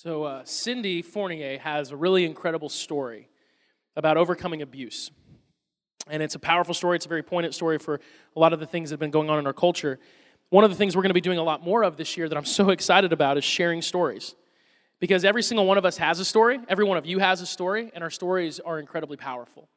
[0.00, 3.28] So, uh, Cindy Fournier has a really incredible story
[3.96, 5.10] about overcoming abuse.
[6.06, 6.94] And it's a powerful story.
[6.94, 7.98] It's a very poignant story for
[8.36, 9.98] a lot of the things that have been going on in our culture.
[10.50, 12.28] One of the things we're going to be doing a lot more of this year
[12.28, 14.36] that I'm so excited about is sharing stories.
[15.00, 17.46] Because every single one of us has a story, every one of you has a
[17.46, 19.68] story, and our stories are incredibly powerful.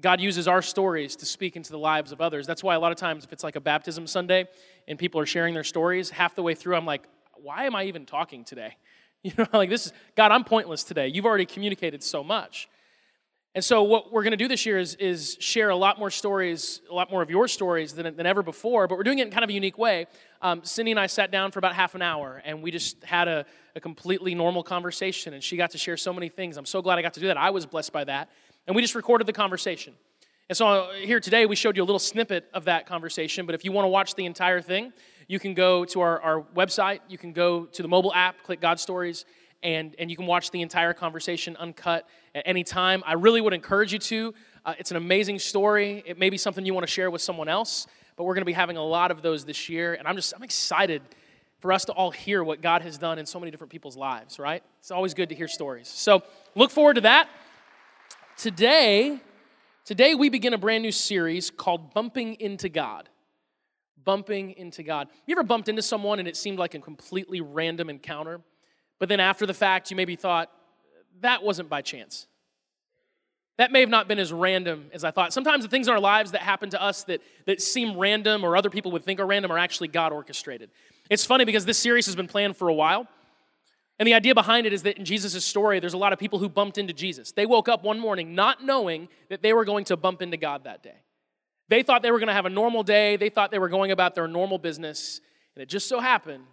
[0.00, 2.48] God uses our stories to speak into the lives of others.
[2.48, 4.48] That's why a lot of times, if it's like a baptism Sunday
[4.88, 7.04] and people are sharing their stories, half the way through, I'm like,
[7.36, 8.74] why am I even talking today?
[9.26, 11.08] You know, like this is, God, I'm pointless today.
[11.08, 12.68] You've already communicated so much.
[13.56, 16.10] And so, what we're going to do this year is, is share a lot more
[16.10, 19.26] stories, a lot more of your stories than, than ever before, but we're doing it
[19.26, 20.06] in kind of a unique way.
[20.42, 23.26] Um, Cindy and I sat down for about half an hour, and we just had
[23.26, 26.56] a, a completely normal conversation, and she got to share so many things.
[26.56, 27.36] I'm so glad I got to do that.
[27.36, 28.30] I was blessed by that.
[28.68, 29.94] And we just recorded the conversation.
[30.48, 33.56] And so, uh, here today, we showed you a little snippet of that conversation, but
[33.56, 34.92] if you want to watch the entire thing,
[35.28, 38.60] you can go to our, our website, you can go to the mobile app, click
[38.60, 39.24] God Stories,
[39.62, 43.02] and, and you can watch the entire conversation uncut at any time.
[43.06, 44.34] I really would encourage you to.
[44.64, 46.02] Uh, it's an amazing story.
[46.06, 48.46] It may be something you want to share with someone else, but we're going to
[48.46, 51.02] be having a lot of those this year, and I'm just I'm excited
[51.60, 54.38] for us to all hear what God has done in so many different people's lives,
[54.38, 54.62] right?
[54.78, 55.88] It's always good to hear stories.
[55.88, 56.22] So
[56.54, 57.28] look forward to that.
[58.36, 59.20] Today,
[59.84, 63.08] today we begin a brand new series called Bumping into God
[64.04, 65.08] bumping into God.
[65.26, 68.40] You ever bumped into someone and it seemed like a completely random encounter,
[68.98, 70.50] but then after the fact, you maybe thought,
[71.20, 72.26] that wasn't by chance?
[73.58, 75.32] That may have not been as random as I thought.
[75.32, 78.56] Sometimes the things in our lives that happen to us that, that seem random or
[78.56, 80.70] other people would think are random are actually God orchestrated.
[81.08, 83.06] It's funny because this series has been planned for a while.
[83.98, 86.38] And the idea behind it is that in Jesus' story, there's a lot of people
[86.38, 87.32] who bumped into Jesus.
[87.32, 90.64] They woke up one morning not knowing that they were going to bump into God
[90.64, 90.96] that day.
[91.68, 93.90] They thought they were going to have a normal day, they thought they were going
[93.90, 95.20] about their normal business,
[95.54, 96.44] and it just so happened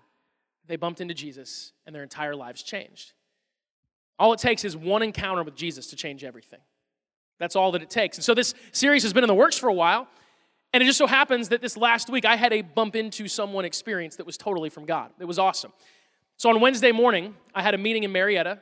[0.68, 3.14] they bumped into Jesus and their entire lives changed.
[4.18, 6.62] All it takes is one encounter with Jesus to change everything.
[7.40, 8.18] That's all that it takes.
[8.18, 10.08] And so this series has been in the works for a while,
[10.72, 13.66] and it just so happens that this last week I had a bump into someone
[13.66, 15.12] experience that was totally from God.
[15.20, 15.74] It was awesome.
[16.38, 18.60] So on Wednesday morning, I had a meeting in Marietta,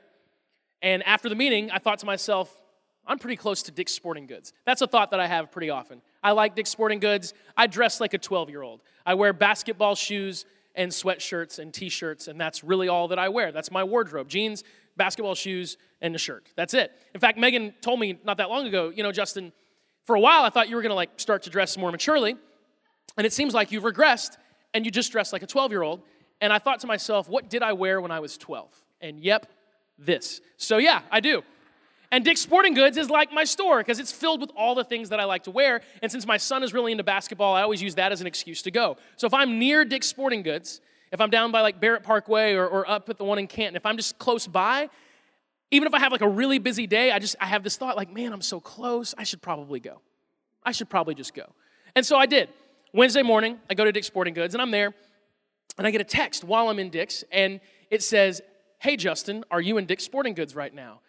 [0.81, 2.53] and after the meeting, I thought to myself,
[3.05, 4.53] I'm pretty close to Dick's Sporting Goods.
[4.65, 6.01] That's a thought that I have pretty often.
[6.23, 7.33] I like Dick's Sporting Goods.
[7.57, 8.81] I dress like a 12 year old.
[9.05, 10.45] I wear basketball shoes
[10.75, 13.51] and sweatshirts and t shirts, and that's really all that I wear.
[13.51, 14.63] That's my wardrobe jeans,
[14.95, 16.47] basketball shoes, and a shirt.
[16.55, 16.91] That's it.
[17.13, 19.51] In fact, Megan told me not that long ago, you know, Justin,
[20.05, 22.35] for a while I thought you were gonna like start to dress more maturely,
[23.17, 24.37] and it seems like you've regressed
[24.73, 26.01] and you just dress like a 12 year old.
[26.39, 28.67] And I thought to myself, what did I wear when I was 12?
[29.01, 29.45] And yep,
[29.97, 30.41] this.
[30.57, 31.43] So yeah, I do.
[32.11, 35.09] And Dick's Sporting Goods is like my store because it's filled with all the things
[35.09, 35.81] that I like to wear.
[36.01, 38.61] And since my son is really into basketball, I always use that as an excuse
[38.63, 38.97] to go.
[39.15, 40.81] So if I'm near Dick's Sporting Goods,
[41.13, 43.77] if I'm down by like Barrett Parkway or, or up at the one in Canton,
[43.77, 44.89] if I'm just close by,
[45.71, 47.95] even if I have like a really busy day, I just I have this thought
[47.95, 49.15] like, man, I'm so close.
[49.17, 50.01] I should probably go.
[50.63, 51.45] I should probably just go.
[51.95, 52.49] And so I did.
[52.93, 54.93] Wednesday morning, I go to Dick's Sporting Goods and I'm there,
[55.77, 58.41] and I get a text while I'm in Dick's, and it says,
[58.79, 60.99] Hey Justin, are you in Dick's Sporting Goods right now?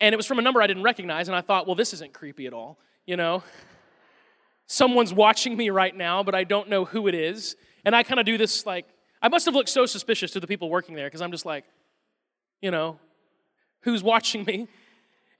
[0.00, 2.12] And it was from a number I didn't recognize, and I thought, well, this isn't
[2.12, 3.42] creepy at all, you know?
[4.66, 7.56] Someone's watching me right now, but I don't know who it is.
[7.84, 8.86] And I kind of do this like,
[9.22, 11.64] I must have looked so suspicious to the people working there because I'm just like,
[12.60, 12.98] you know,
[13.80, 14.68] who's watching me?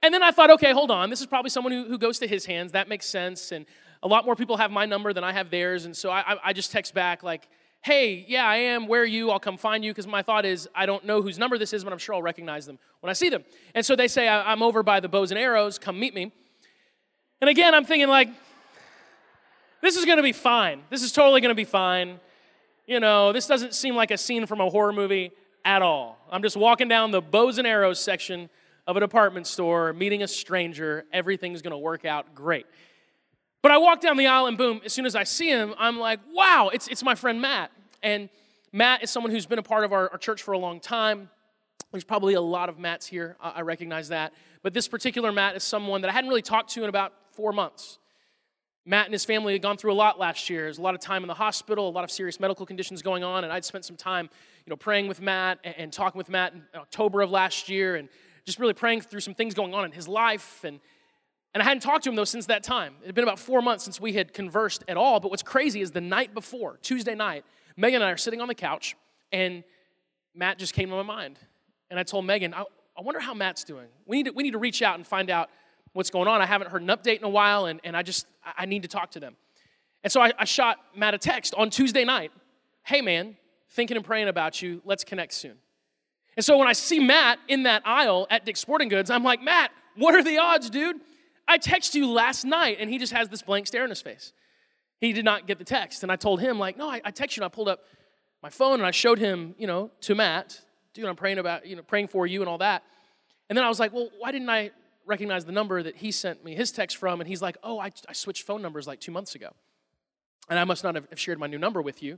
[0.01, 1.09] And then I thought, okay, hold on.
[1.09, 2.71] This is probably someone who, who goes to his hands.
[2.71, 3.51] That makes sense.
[3.51, 3.65] And
[4.01, 5.85] a lot more people have my number than I have theirs.
[5.85, 7.47] And so I, I just text back, like,
[7.81, 8.87] hey, yeah, I am.
[8.87, 9.31] Where are you?
[9.31, 9.91] I'll come find you.
[9.91, 12.21] Because my thought is, I don't know whose number this is, but I'm sure I'll
[12.21, 13.43] recognize them when I see them.
[13.73, 15.77] And so they say, I'm over by the bows and arrows.
[15.77, 16.31] Come meet me.
[17.41, 18.29] And again, I'm thinking, like,
[19.81, 20.81] this is going to be fine.
[20.89, 22.19] This is totally going to be fine.
[22.85, 25.31] You know, this doesn't seem like a scene from a horror movie
[25.63, 26.17] at all.
[26.31, 28.49] I'm just walking down the bows and arrows section
[28.87, 31.05] of a department store, meeting a stranger.
[31.13, 32.65] Everything's going to work out great.
[33.61, 35.99] But I walk down the aisle and boom, as soon as I see him, I'm
[35.99, 37.71] like, wow, it's, it's my friend Matt.
[38.01, 38.29] And
[38.71, 41.29] Matt is someone who's been a part of our, our church for a long time.
[41.91, 44.33] There's probably a lot of Matts here, I recognize that.
[44.61, 47.51] But this particular Matt is someone that I hadn't really talked to in about four
[47.51, 47.97] months.
[48.85, 50.63] Matt and his family had gone through a lot last year.
[50.63, 53.23] There's a lot of time in the hospital, a lot of serious medical conditions going
[53.23, 54.29] on, and I'd spent some time,
[54.65, 57.95] you know, praying with Matt and, and talking with Matt in October of last year,
[57.95, 58.07] and
[58.45, 60.63] just really praying through some things going on in his life.
[60.63, 60.79] And
[61.53, 62.95] and I hadn't talked to him though since that time.
[63.01, 65.19] It had been about four months since we had conversed at all.
[65.19, 67.43] But what's crazy is the night before, Tuesday night,
[67.75, 68.95] Megan and I are sitting on the couch,
[69.31, 69.63] and
[70.35, 71.39] Matt just came to my mind.
[71.89, 72.63] And I told Megan, I,
[72.97, 73.87] I wonder how Matt's doing.
[74.05, 75.49] We need, to, we need to reach out and find out
[75.93, 76.41] what's going on.
[76.41, 78.89] I haven't heard an update in a while, and, and I just, I need to
[78.89, 79.35] talk to them.
[80.03, 82.31] And so I, I shot Matt a text on Tuesday night
[82.89, 83.37] Hey, man,
[83.69, 84.81] thinking and praying about you.
[84.83, 85.57] Let's connect soon.
[86.35, 89.43] And so when I see Matt in that aisle at Dick's Sporting Goods, I'm like,
[89.43, 90.99] Matt, what are the odds, dude?
[91.49, 94.31] I texted you last night, and he just has this blank stare on his face.
[95.01, 96.03] He did not get the text.
[96.03, 97.81] And I told him, like, no, I, I texted you, and I pulled up
[98.41, 100.61] my phone and I showed him, you know, to Matt,
[100.93, 102.83] dude, I'm praying about, you know, praying for you and all that.
[103.49, 104.71] And then I was like, well, why didn't I
[105.05, 107.19] recognize the number that he sent me his text from?
[107.19, 109.49] And he's like, oh, I, I switched phone numbers like two months ago.
[110.49, 112.17] And I must not have shared my new number with you.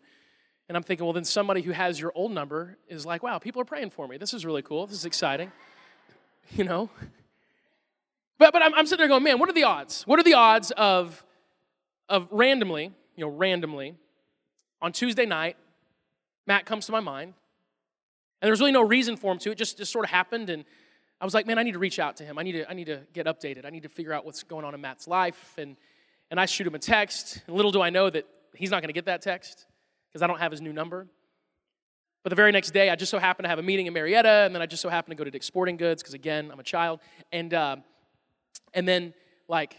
[0.70, 3.62] And I'm thinking, well, then somebody who has your old number is like, wow, people
[3.62, 4.18] are praying for me.
[4.18, 4.88] This is really cool.
[4.88, 5.52] This is exciting.
[6.54, 6.90] You know?
[8.42, 10.02] But, but I'm, I'm sitting there going, man, what are the odds?
[10.08, 11.24] What are the odds of,
[12.10, 12.86] of randomly,
[13.16, 13.94] you know, randomly,
[14.82, 15.58] on Tuesday night,
[16.48, 17.36] Matt comes to my mind,
[18.42, 19.52] and there's really no reason for him to.
[19.52, 20.66] It just, just sort of happened, and
[21.22, 22.40] I was like, man, I need to reach out to him.
[22.40, 23.64] I need to, I need to get updated.
[23.64, 25.54] I need to figure out what's going on in Matt's life.
[25.60, 25.78] And,
[26.32, 28.90] and I shoot him a text, and little do I know that he's not going
[28.90, 29.68] to get that text
[30.10, 31.06] because I don't have his new number.
[32.24, 34.46] But the very next day, I just so happened to have a meeting in Marietta,
[34.46, 36.60] and then I just so happened to go to Dick's Sporting Goods because, again, I'm
[36.60, 37.02] a child.
[37.32, 37.76] And, uh,
[38.74, 39.14] and then,
[39.48, 39.76] like,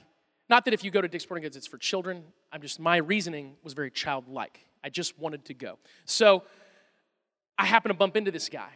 [0.49, 2.25] not that if you go to Dick's Sporting Goods, it's for children.
[2.53, 4.67] I'm just, my reasoning was very childlike.
[4.85, 5.79] I just wanted to go.
[6.05, 6.43] So
[7.57, 8.71] I happened to bump into this guy.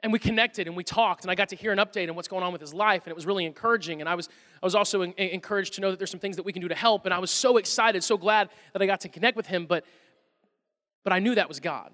[0.00, 2.28] And we connected and we talked, and I got to hear an update on what's
[2.28, 4.00] going on with his life, and it was really encouraging.
[4.00, 4.28] And I was,
[4.62, 6.68] I was also in, encouraged to know that there's some things that we can do
[6.68, 7.06] to help.
[7.06, 9.86] And I was so excited, so glad that I got to connect with him, but,
[11.04, 11.90] but I knew that was God.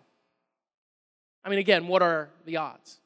[1.44, 3.00] I mean, again, what are the odds?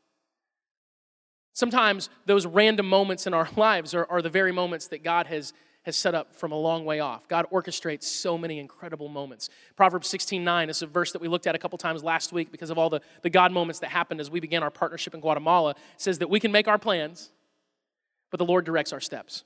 [1.55, 5.55] Sometimes those random moments in our lives are, are the very moments that God has
[5.85, 7.29] has set up from a long way off.
[7.29, 9.51] God orchestrates so many incredible moments.
[9.77, 12.51] Proverbs 16 9 is a verse that we looked at a couple times last week
[12.51, 15.21] because of all the, the God moments that happened as we began our partnership in
[15.21, 15.71] Guatemala.
[15.71, 17.31] It says that we can make our plans,
[18.31, 19.45] but the Lord directs our steps.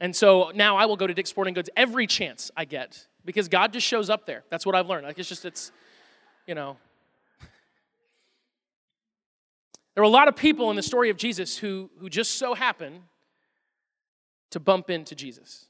[0.00, 3.48] And so now I will go to Dick's Sporting Goods every chance I get because
[3.48, 4.44] God just shows up there.
[4.48, 5.06] That's what I've learned.
[5.06, 5.72] Like it's just, it's,
[6.46, 6.76] you know.
[9.94, 12.54] There were a lot of people in the story of Jesus who, who just so
[12.54, 13.02] happen
[14.50, 15.66] to bump into Jesus.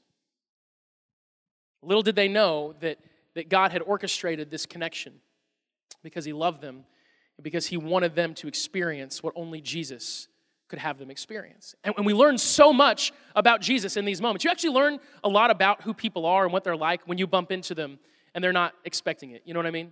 [1.81, 2.97] Little did they know that,
[3.35, 5.13] that God had orchestrated this connection
[6.03, 6.85] because He loved them
[7.41, 10.27] because He wanted them to experience what only Jesus
[10.67, 11.75] could have them experience.
[11.83, 14.43] And, and we learn so much about Jesus in these moments.
[14.43, 17.27] You actually learn a lot about who people are and what they're like when you
[17.27, 17.99] bump into them
[18.33, 19.43] and they're not expecting it.
[19.45, 19.91] You know what I mean?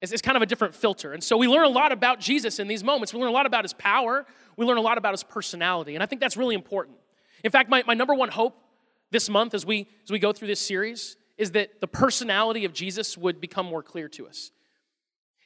[0.00, 1.12] It's, it's kind of a different filter.
[1.12, 3.12] And so we learn a lot about Jesus in these moments.
[3.12, 4.26] We learn a lot about his power,
[4.56, 5.94] we learn a lot about his personality.
[5.94, 6.96] And I think that's really important.
[7.44, 8.56] In fact, my, my number one hope
[9.10, 12.72] this month as we, as we go through this series is that the personality of
[12.72, 14.52] Jesus would become more clear to us.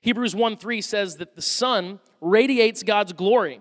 [0.03, 3.61] Hebrews 1 3 says that the Son radiates God's glory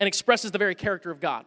[0.00, 1.46] and expresses the very character of God.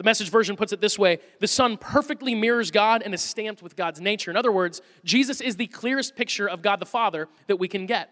[0.00, 3.62] The message version puts it this way the Son perfectly mirrors God and is stamped
[3.62, 4.30] with God's nature.
[4.30, 7.84] In other words, Jesus is the clearest picture of God the Father that we can
[7.84, 8.08] get.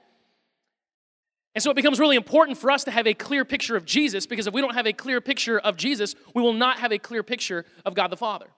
[1.55, 4.26] And so it becomes really important for us to have a clear picture of Jesus
[4.26, 6.99] because if we don't have a clear picture of Jesus, we will not have a
[6.99, 8.49] clear picture of God the Father.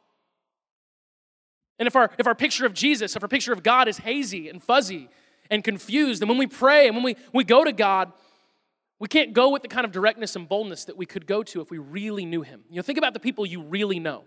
[1.79, 4.49] And if our, if our picture of Jesus, if our picture of God is hazy
[4.49, 5.09] and fuzzy
[5.49, 8.11] and confused, and when we pray and when we, we go to God,
[9.01, 11.63] we can't go with the kind of directness and boldness that we could go to
[11.63, 12.63] if we really knew Him.
[12.69, 14.25] You know, think about the people you really know.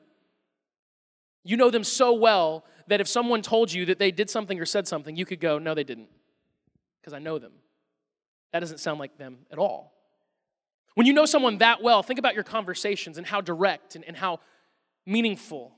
[1.45, 4.65] You know them so well that if someone told you that they did something or
[4.65, 6.09] said something, you could go, No, they didn't,
[6.99, 7.53] because I know them.
[8.51, 9.93] That doesn't sound like them at all.
[10.95, 14.17] When you know someone that well, think about your conversations and how direct and, and
[14.17, 14.39] how
[15.05, 15.71] meaningful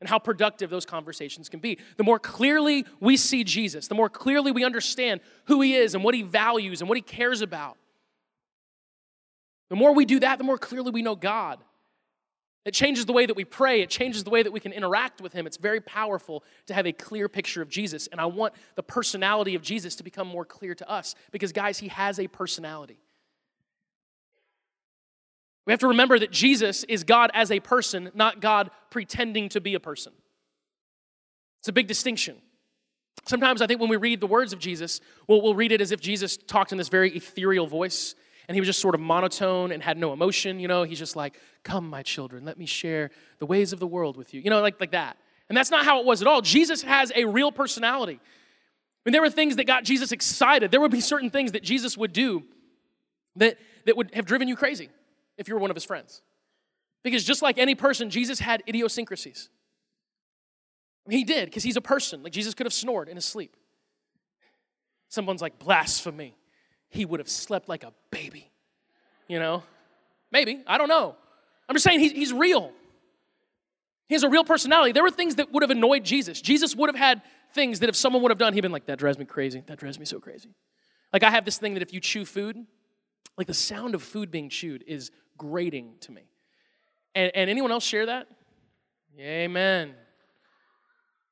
[0.00, 1.78] and how productive those conversations can be.
[1.96, 6.04] The more clearly we see Jesus, the more clearly we understand who he is and
[6.04, 7.76] what he values and what he cares about.
[9.70, 11.58] The more we do that, the more clearly we know God.
[12.64, 15.20] It changes the way that we pray, it changes the way that we can interact
[15.20, 15.46] with Him.
[15.46, 18.08] It's very powerful to have a clear picture of Jesus.
[18.08, 21.78] And I want the personality of Jesus to become more clear to us because, guys,
[21.78, 22.98] He has a personality.
[25.64, 29.60] We have to remember that Jesus is God as a person, not God pretending to
[29.60, 30.12] be a person.
[31.60, 32.36] It's a big distinction.
[33.26, 35.92] Sometimes I think when we read the words of Jesus, we'll, we'll read it as
[35.92, 38.14] if Jesus talked in this very ethereal voice
[38.48, 40.58] and he was just sort of monotone and had no emotion.
[40.58, 43.86] You know, he's just like, Come, my children, let me share the ways of the
[43.86, 44.40] world with you.
[44.40, 45.18] You know, like, like that.
[45.48, 46.40] And that's not how it was at all.
[46.40, 48.18] Jesus has a real personality.
[48.20, 50.70] I mean, there were things that got Jesus excited.
[50.70, 52.42] There would be certain things that Jesus would do
[53.36, 54.88] that, that would have driven you crazy
[55.36, 56.22] if you were one of his friends.
[57.04, 59.50] Because just like any person, Jesus had idiosyncrasies.
[61.08, 62.22] He did, because he's a person.
[62.22, 63.56] Like Jesus could have snored in his sleep.
[65.08, 66.34] Someone's like, blasphemy
[66.90, 68.50] he would have slept like a baby.
[69.28, 69.62] You know?
[70.30, 70.62] Maybe.
[70.66, 71.16] I don't know.
[71.68, 72.72] I'm just saying he's real.
[74.08, 74.92] He has a real personality.
[74.92, 76.40] There were things that would have annoyed Jesus.
[76.40, 77.20] Jesus would have had
[77.52, 79.62] things that if someone would have done, he'd been like, that drives me crazy.
[79.66, 80.48] That drives me so crazy.
[81.12, 82.56] Like, I have this thing that if you chew food,
[83.36, 86.22] like the sound of food being chewed is grating to me.
[87.14, 88.28] And, and anyone else share that?
[89.18, 89.94] Amen.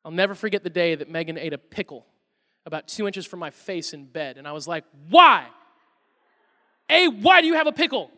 [0.04, 2.06] I'll never forget the day that Megan ate a pickle
[2.66, 4.36] about two inches from my face in bed.
[4.36, 5.46] And I was like, why?
[6.90, 8.10] A, why do you have a pickle?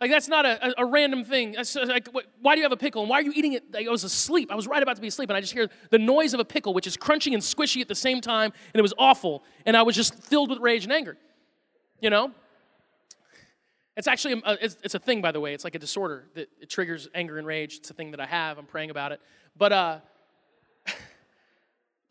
[0.00, 1.52] Like, that's not a, a, a random thing.
[1.52, 2.08] That's like,
[2.40, 3.02] why do you have a pickle?
[3.02, 3.72] And why are you eating it?
[3.72, 4.50] Like, I was asleep.
[4.50, 6.44] I was right about to be asleep, and I just hear the noise of a
[6.44, 9.44] pickle, which is crunchy and squishy at the same time, and it was awful.
[9.64, 11.16] And I was just filled with rage and anger.
[12.00, 12.32] You know?
[13.96, 15.54] It's actually a, it's, it's, a thing, by the way.
[15.54, 17.76] It's like a disorder that it triggers anger and rage.
[17.76, 18.58] It's a thing that I have.
[18.58, 19.20] I'm praying about it.
[19.56, 19.98] But uh,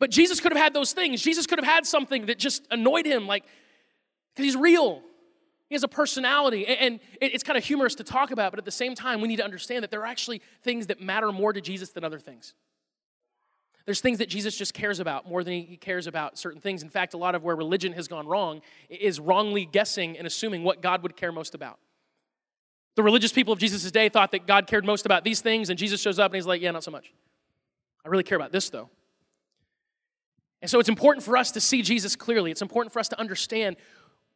[0.02, 1.22] but Jesus could have had those things.
[1.22, 3.44] Jesus could have had something that just annoyed him, like
[4.34, 5.00] because he's real.
[5.68, 8.72] He has a personality, and it's kind of humorous to talk about, but at the
[8.72, 11.60] same time, we need to understand that there are actually things that matter more to
[11.60, 12.54] Jesus than other things.
[13.86, 16.82] There's things that Jesus just cares about more than he cares about certain things.
[16.82, 20.64] In fact, a lot of where religion has gone wrong is wrongly guessing and assuming
[20.64, 21.78] what God would care most about.
[22.96, 25.78] The religious people of Jesus' day thought that God cared most about these things, and
[25.78, 27.12] Jesus shows up and he's like, Yeah, not so much.
[28.04, 28.90] I really care about this, though.
[30.62, 32.52] And so it's important for us to see Jesus clearly.
[32.52, 33.76] It's important for us to understand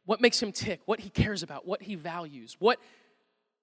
[0.05, 2.79] what makes him tick, what he cares about, what he values, what,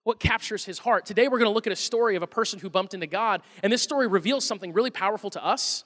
[0.03, 1.05] what captures his heart.
[1.05, 3.43] Today, we're going to look at a story of a person who bumped into God,
[3.63, 5.85] and this story reveals something really powerful to us,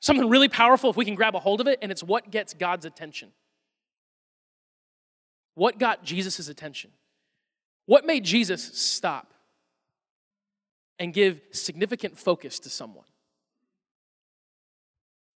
[0.00, 2.52] something really powerful if we can grab a hold of it, and it's what gets
[2.52, 3.30] God's attention.
[5.54, 6.90] What got Jesus' attention?
[7.86, 9.32] What made Jesus stop
[10.98, 13.04] and give significant focus to someone?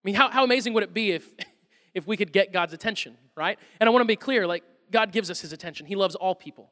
[0.07, 1.29] I mean, how, how amazing would it be if
[1.95, 3.59] if we could get God's attention, right?
[3.81, 5.87] And I want to be clear like, God gives us his attention.
[5.87, 6.71] He loves all people.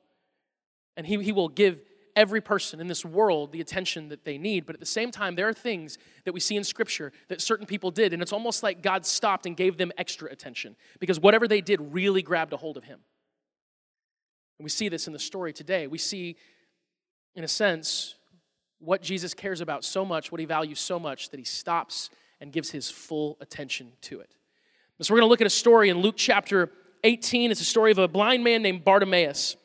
[0.99, 1.81] And he, he will give
[2.15, 4.67] every person in this world the attention that they need.
[4.67, 7.67] But at the same time, there are things that we see in Scripture that certain
[7.67, 11.49] people did, and it's almost like God stopped and gave them extra attention because whatever
[11.49, 13.01] they did really grabbed a hold of Him.
[14.59, 15.87] And we see this in the story today.
[15.87, 16.37] We see,
[17.35, 18.15] in a sense,
[18.79, 22.11] what Jesus cares about so much, what He values so much, that He stops
[22.45, 24.31] and gives His full attention to it.
[25.01, 26.71] So we're going to look at a story in Luke chapter
[27.03, 27.51] 18.
[27.51, 29.57] It's a story of a blind man named Bartimaeus.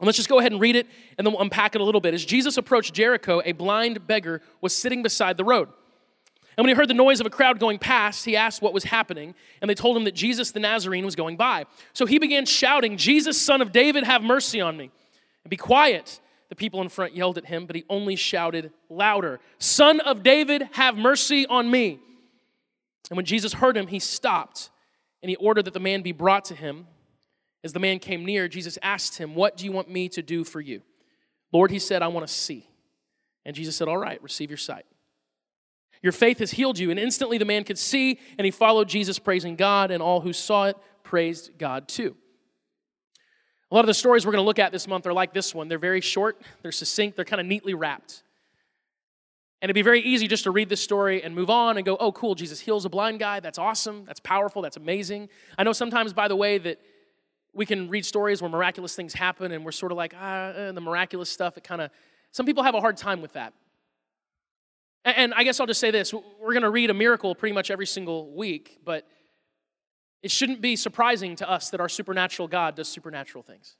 [0.00, 2.00] And let's just go ahead and read it and then we'll unpack it a little
[2.00, 2.12] bit.
[2.12, 5.68] As Jesus approached Jericho, a blind beggar was sitting beside the road.
[6.56, 8.82] And when he heard the noise of a crowd going past, he asked what was
[8.82, 11.66] happening, and they told him that Jesus the Nazarene was going by.
[11.92, 14.90] So he began shouting, Jesus, son of David, have mercy on me.
[15.44, 16.20] And be quiet.
[16.52, 20.68] The people in front yelled at him, but he only shouted louder, Son of David,
[20.72, 21.98] have mercy on me.
[23.08, 24.68] And when Jesus heard him, he stopped
[25.22, 26.88] and he ordered that the man be brought to him.
[27.64, 30.44] As the man came near, Jesus asked him, What do you want me to do
[30.44, 30.82] for you?
[31.52, 32.68] Lord, he said, I want to see.
[33.46, 34.84] And Jesus said, All right, receive your sight.
[36.02, 36.90] Your faith has healed you.
[36.90, 40.34] And instantly the man could see, and he followed Jesus, praising God, and all who
[40.34, 42.14] saw it praised God too.
[43.72, 45.54] A lot of the stories we're going to look at this month are like this
[45.54, 45.66] one.
[45.68, 48.22] They're very short, they're succinct, they're kind of neatly wrapped.
[49.62, 51.96] And it'd be very easy just to read this story and move on and go,
[51.96, 53.40] oh, cool, Jesus heals a blind guy.
[53.40, 54.04] That's awesome.
[54.04, 54.60] That's powerful.
[54.60, 55.30] That's amazing.
[55.56, 56.80] I know sometimes, by the way, that
[57.54, 60.72] we can read stories where miraculous things happen and we're sort of like, ah, uh,
[60.72, 61.90] the miraculous stuff, it kind of,
[62.30, 63.54] some people have a hard time with that.
[65.06, 67.70] And I guess I'll just say this we're going to read a miracle pretty much
[67.70, 69.06] every single week, but
[70.22, 73.76] it shouldn't be surprising to us that our supernatural God does supernatural things.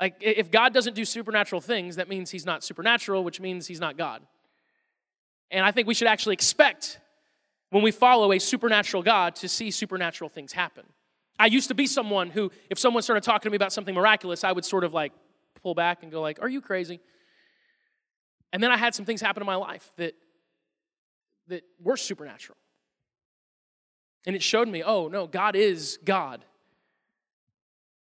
[0.00, 3.80] Like, if God doesn't do supernatural things, that means he's not supernatural, which means he's
[3.80, 4.22] not God.
[5.50, 7.00] And I think we should actually expect,
[7.70, 10.84] when we follow a supernatural God, to see supernatural things happen.
[11.38, 14.44] I used to be someone who, if someone started talking to me about something miraculous,
[14.44, 15.12] I would sort of like
[15.62, 17.00] pull back and go like, "Are you crazy?"
[18.52, 20.14] And then I had some things happen in my life that
[21.46, 22.58] that were supernatural.
[24.26, 26.44] And it showed me, oh no, God is God.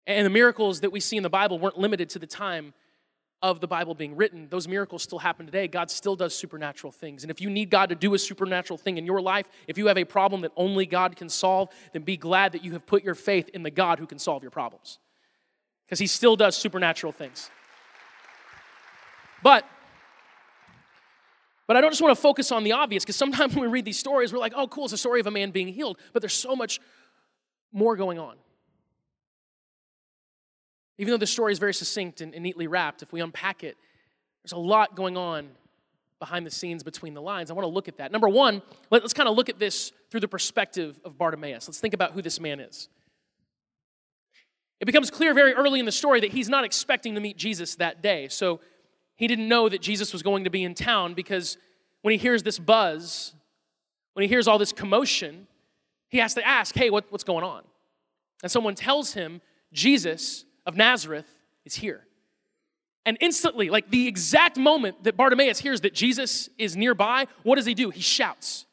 [0.08, 2.74] And the miracles that we see in the Bible weren't limited to the time
[3.42, 4.48] of the Bible being written.
[4.50, 5.68] Those miracles still happen today.
[5.68, 7.24] God still does supernatural things.
[7.24, 9.88] And if you need God to do a supernatural thing in your life, if you
[9.88, 13.04] have a problem that only God can solve, then be glad that you have put
[13.04, 15.00] your faith in the God who can solve your problems.
[15.86, 17.50] Because He still does supernatural things.
[19.44, 19.68] But
[21.68, 23.86] but I don't just want to focus on the obvious because sometimes when we read
[23.86, 25.98] these stories, we're like, oh, cool, it's a story of a man being healed.
[26.14, 26.80] But there's so much
[27.72, 28.36] more going on.
[30.98, 33.76] Even though the story is very succinct and, and neatly wrapped, if we unpack it,
[34.44, 35.50] there's a lot going on
[36.20, 37.52] behind the scenes between the lines.
[37.52, 38.12] I want to look at that.
[38.12, 41.68] Number one, let, us kind of look at this through the perspective of Bartimaeus.
[41.68, 42.88] Let's think about who this man is.
[44.80, 47.76] It becomes clear very early in the story that he's not expecting to meet Jesus
[47.76, 48.28] that day.
[48.30, 48.62] So
[49.16, 51.58] he didn't know that Jesus was going to be in town because
[52.02, 53.34] when he hears this buzz,
[54.14, 55.48] when he hears all this commotion,
[56.10, 57.64] he has to ask, hey, what, what's going on?
[58.44, 59.42] And someone tells him,
[59.74, 61.28] Jesus of Nazareth
[61.66, 62.06] is here.
[63.06, 67.66] And instantly, like the exact moment that Bartimaeus hears that Jesus is nearby, what does
[67.66, 67.92] he do?
[67.92, 68.66] He shouts.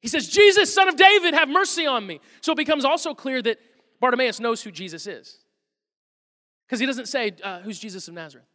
[0.00, 2.20] He says, Jesus, son of David, have mercy on me.
[2.42, 3.58] So it becomes also clear that
[4.00, 5.38] Bartimaeus knows who Jesus is.
[6.66, 8.46] Because he doesn't say, uh, Who's Jesus of Nazareth?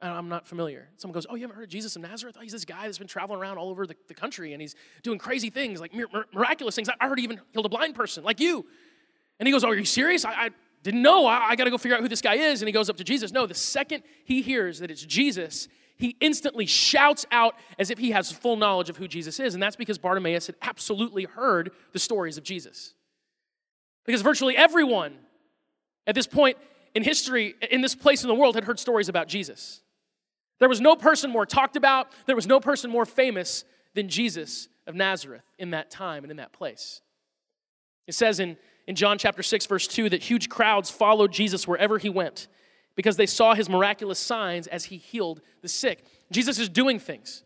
[0.00, 0.88] I'm not familiar.
[0.96, 2.36] Someone goes, Oh, you haven't heard of Jesus of Nazareth?
[2.38, 4.76] Oh, he's this guy that's been traveling around all over the, the country and he's
[5.02, 5.92] doing crazy things, like
[6.32, 6.88] miraculous things.
[7.00, 8.64] I heard he even healed a blind person, like you.
[9.40, 10.24] And he goes, Oh, are you serious?
[10.24, 10.50] I, I
[10.82, 11.26] didn't know.
[11.26, 12.62] I, I got to go figure out who this guy is.
[12.62, 13.32] And he goes up to Jesus.
[13.32, 18.12] No, the second he hears that it's Jesus, he instantly shouts out as if he
[18.12, 19.54] has full knowledge of who Jesus is.
[19.54, 22.94] And that's because Bartimaeus had absolutely heard the stories of Jesus.
[24.06, 25.18] Because virtually everyone
[26.08, 26.56] at this point
[26.94, 29.82] in history, in this place in the world, had heard stories about Jesus.
[30.58, 34.68] There was no person more talked about, there was no person more famous than Jesus
[34.86, 37.02] of Nazareth in that time and in that place.
[38.08, 41.98] It says in, in John chapter 6, verse 2, that huge crowds followed Jesus wherever
[41.98, 42.48] he went
[42.96, 46.04] because they saw his miraculous signs as he healed the sick.
[46.32, 47.44] Jesus is doing things.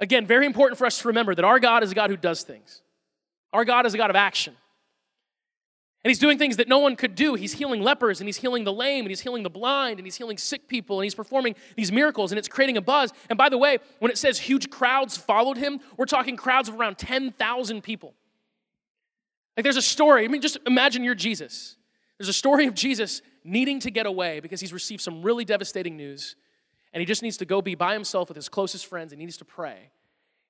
[0.00, 2.42] Again, very important for us to remember that our God is a God who does
[2.42, 2.82] things.
[3.52, 4.54] Our God is a God of action.
[6.04, 7.34] And he's doing things that no one could do.
[7.34, 10.16] He's healing lepers and he's healing the lame and he's healing the blind and he's
[10.16, 13.10] healing sick people and he's performing these miracles and it's creating a buzz.
[13.30, 16.78] And by the way, when it says huge crowds followed him, we're talking crowds of
[16.78, 18.12] around 10,000 people.
[19.56, 20.26] Like there's a story.
[20.26, 21.76] I mean, just imagine you're Jesus.
[22.18, 25.96] There's a story of Jesus needing to get away because he's received some really devastating
[25.96, 26.36] news
[26.92, 29.24] and he just needs to go be by himself with his closest friends and he
[29.24, 29.90] needs to pray.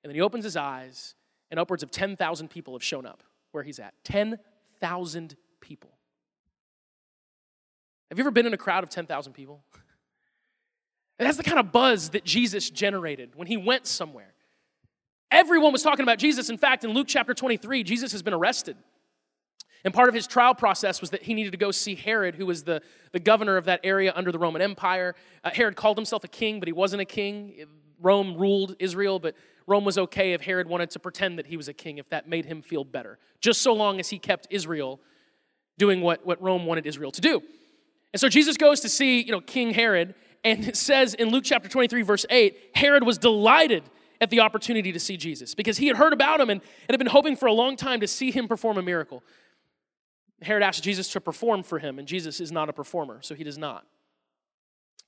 [0.03, 1.15] And then he opens his eyes
[1.49, 3.93] and upwards of 10,000 people have shown up where he's at.
[4.03, 5.44] 10,000 people.
[8.09, 9.63] Have you ever been in a crowd of 10,000 people?
[11.17, 14.33] That's the kind of buzz that Jesus generated when he went somewhere.
[15.31, 16.49] Everyone was talking about Jesus.
[16.49, 18.77] In fact, in Luke chapter 23, Jesus has been arrested.
[19.83, 22.45] And part of his trial process was that he needed to go see Herod, who
[22.45, 22.81] was the,
[23.11, 25.15] the governor of that area under the Roman Empire.
[25.43, 27.65] Uh, Herod called himself a king, but he wasn't a king.
[28.01, 29.35] Rome ruled Israel, but
[29.67, 32.27] Rome was okay if Herod wanted to pretend that he was a king, if that
[32.27, 34.99] made him feel better, just so long as he kept Israel
[35.77, 37.41] doing what, what Rome wanted Israel to do.
[38.15, 41.43] And so Jesus goes to see, you know, King Herod, and it says in Luke
[41.43, 43.83] chapter 23, verse 8, Herod was delighted
[44.21, 46.97] at the opportunity to see Jesus because he had heard about him and, and had
[46.97, 49.21] been hoping for a long time to see him perform a miracle.
[50.41, 53.43] Herod asked Jesus to perform for him, and Jesus is not a performer, so he
[53.43, 53.85] does not.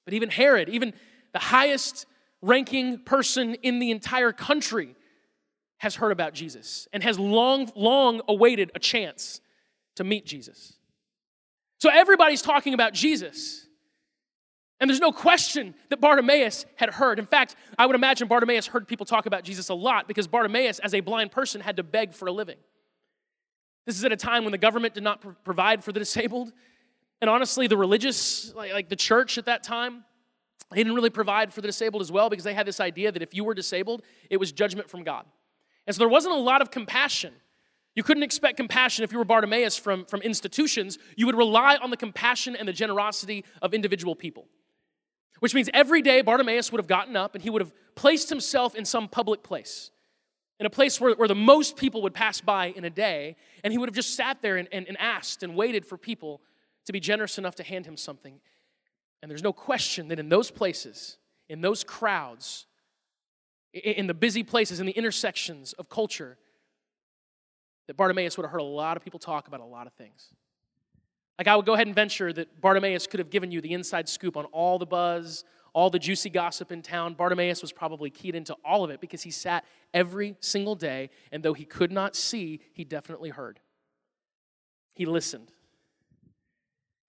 [0.04, 0.94] But even Herod, even
[1.32, 2.08] the highest
[2.42, 4.98] ranking person in the entire country,
[5.78, 9.40] has heard about Jesus and has long, long awaited a chance
[9.96, 10.77] to meet Jesus.
[11.80, 13.68] So everybody's talking about Jesus.
[14.80, 17.18] And there's no question that Bartimaeus had heard.
[17.18, 20.80] In fact, I would imagine Bartimaeus heard people talk about Jesus a lot because Bartimaeus,
[20.80, 22.58] as a blind person, had to beg for a living.
[23.86, 26.52] This is at a time when the government did not provide for the disabled.
[27.22, 30.04] And honestly, the religious, like, like the church at that time,
[30.72, 33.22] they didn't really provide for the disabled as well because they had this idea that
[33.22, 35.26] if you were disabled, it was judgment from God.
[35.88, 37.34] And so there wasn't a lot of compassion
[37.98, 41.00] you couldn't expect compassion if you were Bartimaeus from, from institutions.
[41.16, 44.46] You would rely on the compassion and the generosity of individual people.
[45.40, 48.76] Which means every day Bartimaeus would have gotten up and he would have placed himself
[48.76, 49.90] in some public place,
[50.60, 53.74] in a place where, where the most people would pass by in a day, and
[53.74, 56.42] he would have just sat there and, and, and asked and waited for people
[56.86, 58.40] to be generous enough to hand him something.
[59.24, 61.18] And there's no question that in those places,
[61.50, 62.68] in those crowds,
[63.74, 66.38] in the busy places, in the intersections of culture,
[67.88, 70.30] that Bartimaeus would have heard a lot of people talk about a lot of things.
[71.38, 74.10] Like, I would go ahead and venture that Bartimaeus could have given you the inside
[74.10, 77.14] scoop on all the buzz, all the juicy gossip in town.
[77.14, 81.44] Bartimaeus was probably keyed into all of it because he sat every single day, and
[81.44, 83.60] though he could not see, he definitely heard.
[84.96, 85.52] He listened.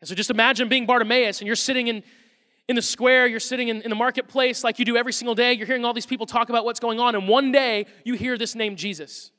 [0.00, 2.04] And so just imagine being Bartimaeus and you're sitting in,
[2.68, 5.54] in the square, you're sitting in, in the marketplace like you do every single day.
[5.54, 8.36] You're hearing all these people talk about what's going on, and one day you hear
[8.36, 9.32] this name Jesus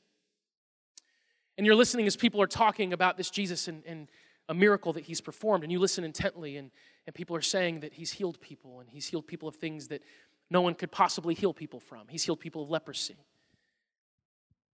[1.60, 4.08] and you're listening as people are talking about this Jesus and, and
[4.48, 6.70] a miracle that he's performed, and you listen intently, and,
[7.06, 10.02] and people are saying that he's healed people, and he's healed people of things that
[10.48, 12.08] no one could possibly heal people from.
[12.08, 13.18] He's healed people of leprosy.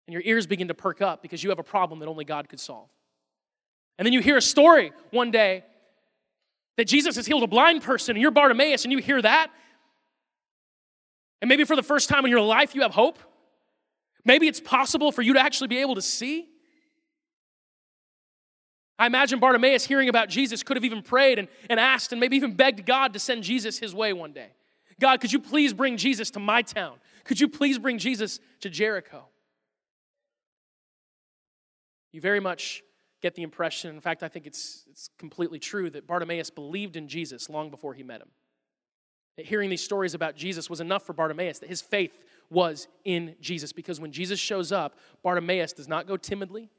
[0.07, 2.51] And your ears begin to perk up because you have a problem that only God
[2.51, 2.91] could solve.
[3.99, 5.65] And then you hear a story one day
[6.77, 9.51] that Jesus has healed a blind person, and you're Bartimaeus, and you hear that.
[11.41, 13.19] And maybe for the first time in your life, you have hope.
[14.23, 16.51] Maybe it's possible for you to actually be able to see.
[18.99, 22.37] I imagine Bartimaeus hearing about Jesus could have even prayed and, and asked and maybe
[22.37, 24.51] even begged God to send Jesus his way one day.
[25.01, 26.99] God, could you please bring Jesus to my town?
[27.25, 29.27] Could you please bring Jesus to Jericho?
[32.15, 32.85] you very much
[33.23, 37.09] get the impression, in fact, I think it's, it's completely true, that Bartimaeus believed in
[37.09, 38.29] Jesus long before he met him.
[39.37, 42.13] That hearing these stories about Jesus was enough for Bartimaeus, that his faith
[42.51, 43.73] was in Jesus.
[43.73, 46.71] Because when Jesus shows up, Bartimaeus does not go timidly,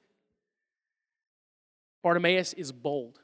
[2.06, 3.18] Bartimaeus is bold.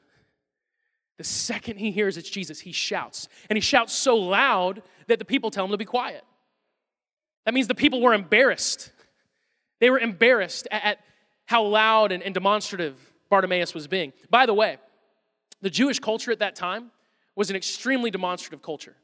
[1.16, 3.28] The second he hears it's Jesus, he shouts.
[3.48, 6.24] And he shouts so loud that the people tell him to be quiet.
[7.44, 8.90] That means the people were embarrassed.
[9.78, 10.98] They were embarrassed at,
[11.44, 12.96] how loud and, and demonstrative
[13.30, 14.12] Bartimaeus was being.
[14.30, 14.78] By the way,
[15.60, 16.90] the Jewish culture at that time
[17.36, 18.96] was an extremely demonstrative culture.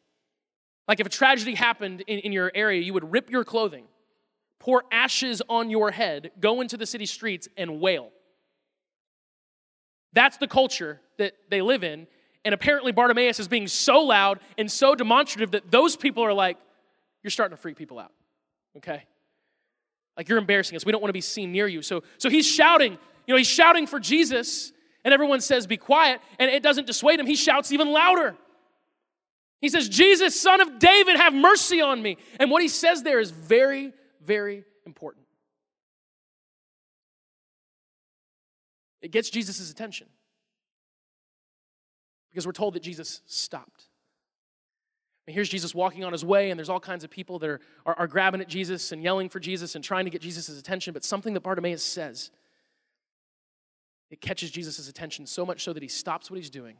[0.88, 3.85] Like if a tragedy happened in, in your area, you would rip your clothing,
[4.59, 8.11] pour ashes on your head, go into the city streets, and wail.
[10.12, 12.07] That's the culture that they live in.
[12.44, 16.57] And apparently, Bartimaeus is being so loud and so demonstrative that those people are like,
[17.23, 18.12] You're starting to freak people out.
[18.77, 19.05] Okay?
[20.16, 20.85] Like, you're embarrassing us.
[20.85, 21.83] We don't want to be seen near you.
[21.83, 24.73] So, so he's shouting, you know, he's shouting for Jesus,
[25.05, 26.21] and everyone says, Be quiet.
[26.38, 27.27] And it doesn't dissuade him.
[27.27, 28.37] He shouts even louder.
[29.61, 32.16] He says, Jesus, son of David, have mercy on me.
[32.38, 33.92] And what he says there is very,
[34.23, 35.25] very important.
[39.01, 40.09] It gets Jesus' attention
[42.31, 43.85] because we're told that Jesus stopped.
[45.27, 47.61] And here's Jesus walking on his way, and there's all kinds of people that are,
[47.85, 50.95] are, are grabbing at Jesus and yelling for Jesus and trying to get Jesus' attention.
[50.95, 52.31] But something that Bartimaeus says,
[54.11, 56.79] it catches Jesus' attention so much so that he stops what he's doing.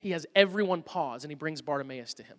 [0.00, 2.38] He has everyone pause and he brings Bartimaeus to him.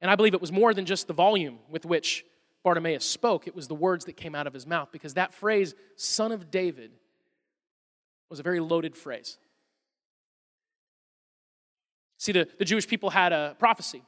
[0.00, 2.24] And I believe it was more than just the volume with which
[2.64, 5.74] Bartimaeus spoke, it was the words that came out of his mouth because that phrase,
[5.96, 6.92] son of David,
[8.30, 9.38] was a very loaded phrase.
[12.18, 14.02] See, the, the Jewish people had a prophecy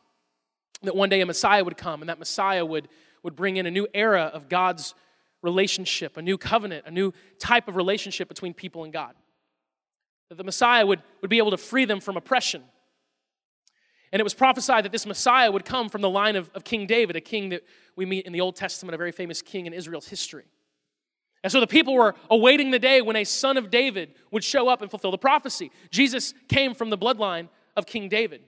[0.82, 2.88] that one day a Messiah would come and that Messiah would,
[3.22, 4.94] would bring in a new era of God's
[5.42, 9.14] relationship, a new covenant, a new type of relationship between people and God.
[10.28, 12.62] That the Messiah would, would be able to free them from oppression
[14.14, 16.86] and it was prophesied that this Messiah would come from the line of, of King
[16.86, 17.64] David, a king that
[17.96, 20.44] we meet in the Old Testament, a very famous king in Israel's history.
[21.42, 24.68] And so the people were awaiting the day when a son of David would show
[24.68, 25.72] up and fulfill the prophecy.
[25.90, 28.42] Jesus came from the bloodline of King David.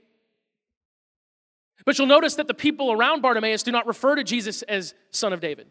[1.84, 5.32] But you'll notice that the people around Bartimaeus do not refer to Jesus as son
[5.32, 5.66] of David.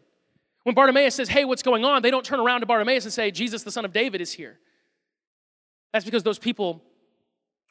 [0.64, 2.02] When Bartimaeus says, Hey, what's going on?
[2.02, 4.58] they don't turn around to Bartimaeus and say, Jesus, the son of David, is here.
[5.94, 6.82] That's because those people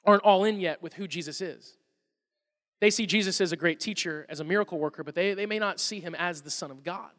[0.03, 1.77] aren't all in yet with who Jesus is.
[2.85, 5.57] They see Jesus as a great teacher, as a miracle worker, but they, they may
[5.57, 7.09] not see him as the Son of God.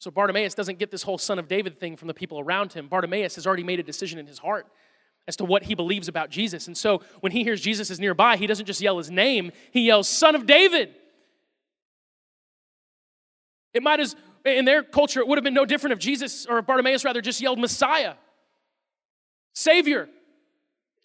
[0.00, 2.88] So Bartimaeus doesn't get this whole Son of David thing from the people around him.
[2.88, 4.66] Bartimaeus has already made a decision in his heart
[5.26, 6.66] as to what he believes about Jesus.
[6.66, 9.86] And so when he hears Jesus is nearby, he doesn't just yell his name, he
[9.86, 10.90] yells, Son of David.
[13.72, 16.60] It might as, in their culture, it would have been no different if Jesus, or
[16.60, 18.16] Bartimaeus rather, just yelled Messiah,
[19.54, 20.10] Savior.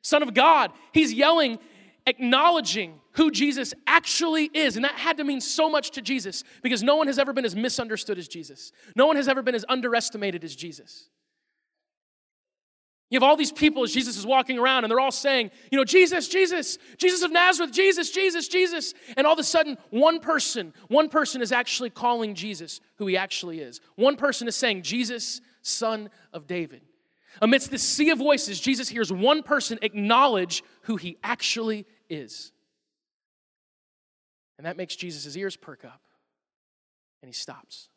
[0.02, 0.72] Son of God.
[0.94, 1.60] He's yelling,
[2.06, 4.76] acknowledging who Jesus actually is.
[4.76, 7.46] And that had to mean so much to Jesus because no one has ever been
[7.46, 8.72] as misunderstood as Jesus.
[8.96, 11.10] No one has ever been as underestimated as Jesus.
[13.10, 15.78] You have all these people as Jesus is walking around and they're all saying, you
[15.80, 18.94] know, Jesus, Jesus, Jesus of Nazareth, Jesus, Jesus, Jesus.
[19.18, 23.18] And all of a sudden, one person, one person is actually calling Jesus who he
[23.18, 23.82] actually is.
[23.96, 26.82] One person is saying, Jesus, son of David.
[27.42, 32.52] Amidst this sea of voices, Jesus hears one person acknowledge who he actually is.
[34.58, 36.02] And that makes Jesus' ears perk up,
[37.22, 37.88] and he stops.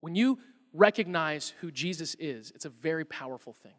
[0.00, 0.38] When you
[0.72, 3.74] recognize who Jesus is, it's a very powerful thing.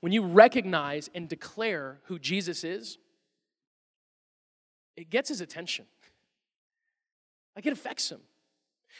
[0.00, 2.98] When you recognize and declare who Jesus is,
[4.96, 5.86] it gets his attention.
[7.54, 8.20] Like it affects him.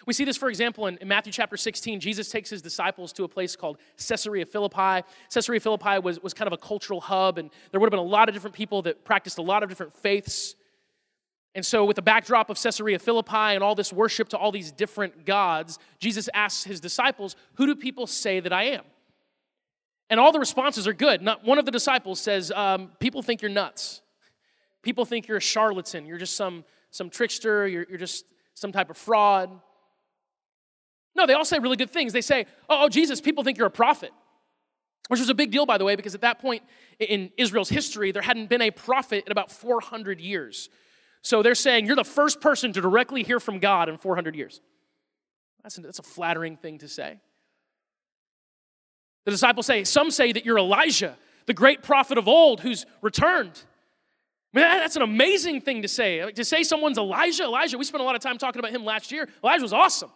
[0.06, 2.00] We see this, for example, in, in, Matthew chapter 16.
[2.00, 5.06] Jesus takes his disciples to a place called Caesarea Philippi.
[5.30, 8.10] Caesarea Philippi was, was kind of a cultural hub, and there would have been a
[8.10, 10.56] lot of different people that practiced a lot of different faiths.
[11.54, 14.72] And so, with the backdrop of Caesarea Philippi and all this worship to all these
[14.72, 18.82] different gods, Jesus asks his disciples, Who do people say that I am?
[20.10, 21.22] And all the responses are good.
[21.22, 24.02] Not one of the disciples says, um, People think you're nuts.
[24.82, 26.04] People think you're a charlatan.
[26.06, 27.66] You're just some, some trickster.
[27.68, 29.50] You're, you're just some type of fraud.
[31.16, 32.12] No, they all say really good things.
[32.12, 34.10] They say, oh, oh, Jesus, people think you're a prophet.
[35.08, 36.62] Which was a big deal, by the way, because at that point
[36.98, 40.70] in Israel's history, there hadn't been a prophet in about 400 years.
[41.22, 44.60] So they're saying, You're the first person to directly hear from God in 400 years.
[45.62, 47.20] That's a, that's a flattering thing to say.
[49.26, 53.62] The disciples say, Some say that you're Elijah, the great prophet of old who's returned.
[54.54, 56.24] That's an amazing thing to say.
[56.24, 58.84] Like, to say someone's Elijah, Elijah, we spent a lot of time talking about him
[58.84, 59.28] last year.
[59.42, 60.10] Elijah was awesome.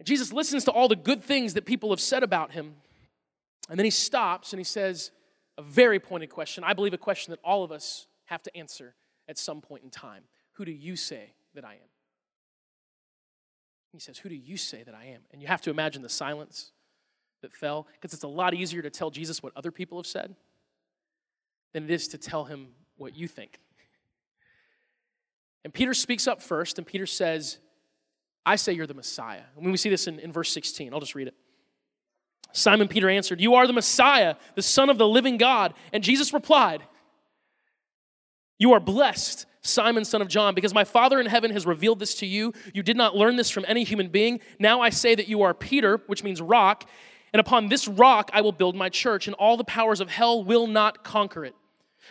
[0.00, 2.76] And Jesus listens to all the good things that people have said about him.
[3.68, 5.10] And then he stops and he says
[5.58, 6.64] a very pointed question.
[6.64, 8.94] I believe a question that all of us have to answer
[9.28, 10.22] at some point in time.
[10.52, 11.90] Who do you say that I am?
[13.92, 15.20] He says, Who do you say that I am?
[15.32, 16.72] And you have to imagine the silence
[17.42, 20.34] that fell, because it's a lot easier to tell Jesus what other people have said
[21.74, 23.58] than it is to tell him what you think.
[25.62, 27.58] And Peter speaks up first, and Peter says,
[28.50, 29.42] I say you're the Messiah.
[29.54, 31.34] And when we see this in, in verse 16, I'll just read it.
[32.52, 35.72] Simon Peter answered, You are the Messiah, the Son of the living God.
[35.92, 36.82] And Jesus replied,
[38.58, 42.16] You are blessed, Simon, son of John, because my Father in heaven has revealed this
[42.16, 42.52] to you.
[42.74, 44.40] You did not learn this from any human being.
[44.58, 46.88] Now I say that you are Peter, which means rock,
[47.32, 50.42] and upon this rock I will build my church, and all the powers of hell
[50.42, 51.54] will not conquer it.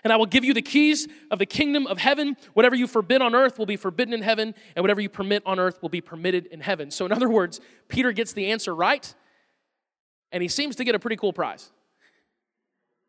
[0.04, 2.38] And I will give you the keys of the kingdom of heaven.
[2.54, 5.60] Whatever you forbid on earth will be forbidden in heaven, and whatever you permit on
[5.60, 6.92] earth will be permitted in heaven.
[6.92, 9.14] So, in other words, Peter gets the answer right,
[10.32, 11.72] and he seems to get a pretty cool prize.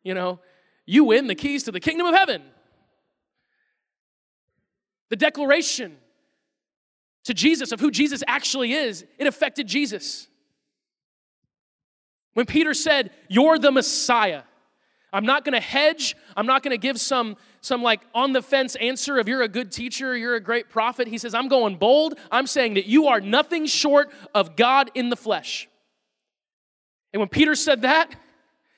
[0.02, 0.40] You know,
[0.86, 2.42] you win the keys to the kingdom of heaven.
[5.10, 5.96] The declaration
[7.24, 10.28] to Jesus of who Jesus actually is, it affected Jesus.
[12.34, 14.42] When Peter said, You're the Messiah,
[15.12, 16.16] I'm not going to hedge.
[16.36, 19.48] I'm not going to give some, some like on the fence answer of you're a
[19.48, 21.08] good teacher, you're a great prophet.
[21.08, 22.14] He says, I'm going bold.
[22.30, 25.68] I'm saying that you are nothing short of God in the flesh.
[27.12, 28.14] And when Peter said that,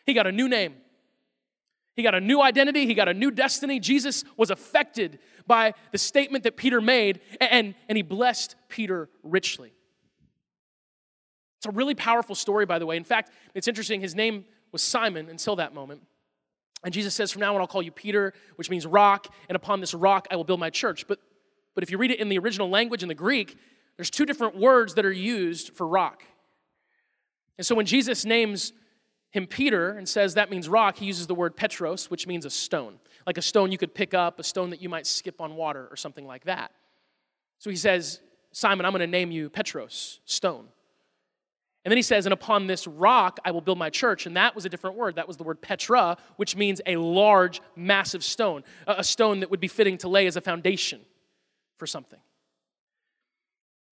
[0.07, 0.75] he got a new name.
[1.95, 2.87] He got a new identity.
[2.87, 3.79] He got a new destiny.
[3.79, 9.73] Jesus was affected by the statement that Peter made, and, and he blessed Peter richly.
[11.59, 12.97] It's a really powerful story, by the way.
[12.97, 14.01] In fact, it's interesting.
[14.01, 16.03] His name was Simon until that moment.
[16.85, 19.81] And Jesus says, From now on, I'll call you Peter, which means rock, and upon
[19.81, 21.07] this rock I will build my church.
[21.07, 21.18] But,
[21.75, 23.57] but if you read it in the original language, in the Greek,
[23.97, 26.23] there's two different words that are used for rock.
[27.59, 28.73] And so when Jesus names
[29.31, 32.51] him Peter and says that means rock, he uses the word Petros, which means a
[32.51, 35.57] stone, like a stone you could pick up, a stone that you might skip on
[35.57, 36.73] water, or something like that.
[37.59, 38.21] So he says,
[38.53, 40.66] Simon, I'm going to name you Petros, stone.
[41.85, 44.27] And then he says, And upon this rock I will build my church.
[44.27, 45.16] And that was a different word.
[45.16, 49.61] That was the word Petra, which means a large, massive stone, a stone that would
[49.61, 51.01] be fitting to lay as a foundation
[51.79, 52.21] for something.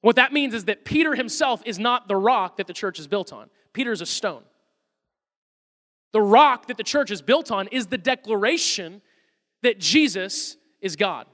[0.02, 3.06] What that means is that Peter himself is not the rock that the church is
[3.06, 4.42] built on, Peter is a stone.
[6.12, 9.00] The rock that the church is built on is the declaration
[9.62, 11.26] that Jesus is God.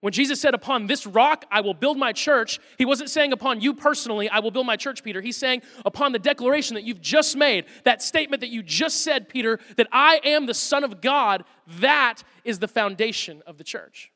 [0.00, 3.60] When Jesus said, Upon this rock I will build my church, he wasn't saying, Upon
[3.60, 5.20] you personally, I will build my church, Peter.
[5.20, 9.28] He's saying, Upon the declaration that you've just made, that statement that you just said,
[9.28, 11.44] Peter, that I am the Son of God,
[11.80, 14.12] that is the foundation of the church.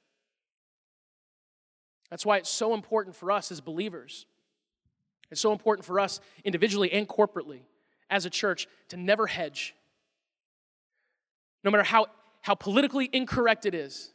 [2.11, 4.27] That's why it's so important for us as believers.
[5.31, 7.61] It's so important for us individually and corporately
[8.11, 9.75] as a church to never hedge.
[11.65, 12.07] No matter how,
[12.43, 14.13] how politically incorrect it is,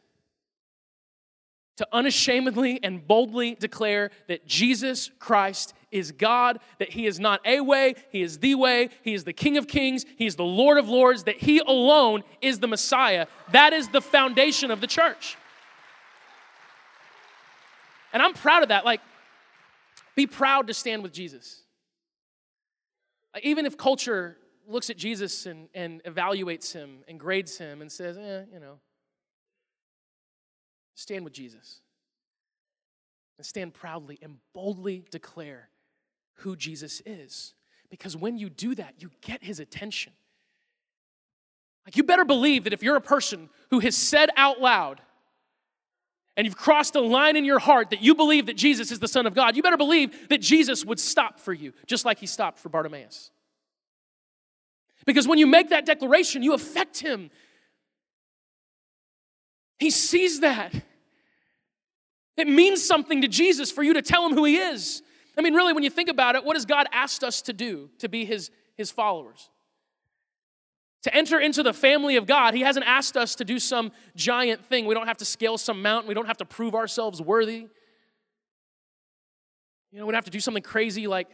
[1.78, 7.62] to unashamedly and boldly declare that Jesus Christ is God, that He is not a
[7.62, 10.78] way, He is the way, He is the King of kings, He is the Lord
[10.78, 13.28] of lords, that He alone is the Messiah.
[13.52, 15.38] That is the foundation of the church.
[18.12, 18.84] And I'm proud of that.
[18.84, 19.02] Like,
[20.16, 21.62] be proud to stand with Jesus.
[23.44, 24.38] Even if culture
[24.68, 28.80] looks at Jesus and, and evaluates him and grades him and says, eh, you know,
[30.98, 31.80] Stand with Jesus.
[33.38, 35.70] And stand proudly and boldly declare
[36.38, 37.54] who Jesus is.
[37.92, 40.12] Because when you do that, you get his attention.
[41.86, 45.00] Like, you better believe that if you're a person who has said out loud,
[46.36, 49.08] and you've crossed a line in your heart that you believe that Jesus is the
[49.08, 52.28] Son of God, you better believe that Jesus would stop for you, just like he
[52.28, 53.32] stopped for Bartimaeus.
[55.06, 57.30] Because when you make that declaration, you affect him.
[59.80, 60.74] He sees that.
[62.36, 65.02] It means something to Jesus for you to tell him who he is.
[65.38, 67.90] I mean, really, when you think about it, what has God asked us to do
[68.00, 69.50] to be his, his followers?
[71.04, 74.66] To enter into the family of God, he hasn't asked us to do some giant
[74.66, 74.86] thing.
[74.86, 77.68] We don't have to scale some mountain, we don't have to prove ourselves worthy.
[79.92, 81.28] You know, we don't have to do something crazy like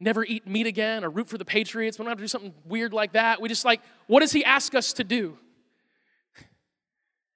[0.00, 1.98] never eat meat again or root for the Patriots.
[1.98, 3.40] We don't have to do something weird like that.
[3.40, 5.38] We just like, what does he ask us to do?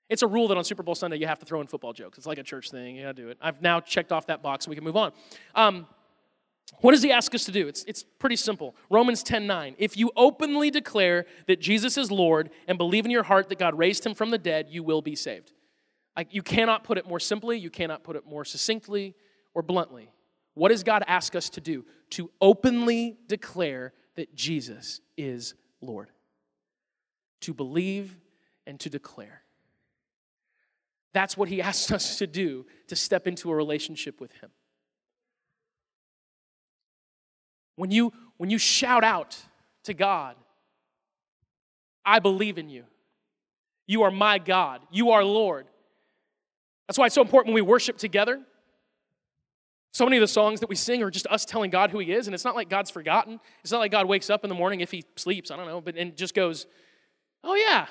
[0.09, 2.19] It's a rule that on Super Bowl Sunday you have to throw in football jokes.
[2.19, 2.97] It's like a church thing.
[2.97, 3.39] You gotta do it.
[3.41, 5.13] I've now checked off that box so we can move on.
[5.55, 5.87] Um,
[6.81, 7.67] What does he ask us to do?
[7.67, 8.77] It's, it's pretty simple.
[8.91, 9.77] Romans 10 9.
[9.79, 13.77] If you openly declare that Jesus is Lord and believe in your heart that God
[13.77, 15.53] raised him from the dead, you will be saved.
[16.17, 19.15] Like, you cannot put it more simply, you cannot put it more succinctly
[19.55, 20.11] or bluntly.
[20.55, 21.85] What does God ask us to do?
[22.11, 26.11] To openly declare that Jesus is Lord.
[27.43, 28.17] To believe
[28.67, 29.43] and to declare.
[31.13, 34.51] That's what he asks us to do to step into a relationship with him.
[37.77, 39.37] When you, when you shout out
[39.85, 40.35] to God,
[42.05, 42.85] I believe in you.
[43.87, 44.81] You are my God.
[44.91, 45.67] You are Lord.
[46.87, 48.41] That's why it's so important when we worship together.
[49.93, 52.13] So many of the songs that we sing are just us telling God who He
[52.13, 53.41] is, and it's not like God's forgotten.
[53.63, 55.81] It's not like God wakes up in the morning if He sleeps, I don't know,
[55.81, 56.67] but and just goes,
[57.45, 57.87] Oh, yeah,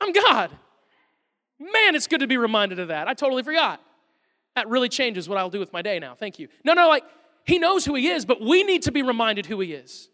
[0.00, 0.50] I'm God.
[1.58, 3.08] Man, it's good to be reminded of that.
[3.08, 3.80] I totally forgot.
[4.56, 6.14] That really changes what I'll do with my day now.
[6.14, 6.48] Thank you.
[6.64, 7.04] No, no, like
[7.44, 10.08] he knows who He is, but we need to be reminded who He is.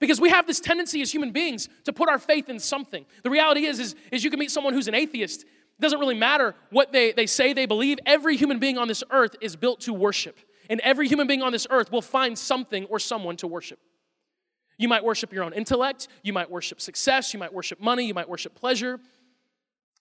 [0.00, 3.04] Because we have this tendency as human beings to put our faith in something.
[3.22, 5.42] The reality is, is, is you can meet someone who's an atheist.
[5.42, 7.98] It doesn't really matter what they, they say they believe.
[8.06, 10.38] Every human being on this earth is built to worship.
[10.70, 13.78] And every human being on this earth will find something or someone to worship.
[14.78, 18.14] You might worship your own intellect, you might worship success, you might worship money, you
[18.14, 18.98] might worship pleasure.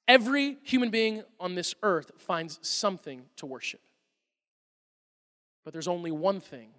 [0.10, 3.80] Every human being on this earth finds something to worship.
[5.64, 6.70] But there's only one thing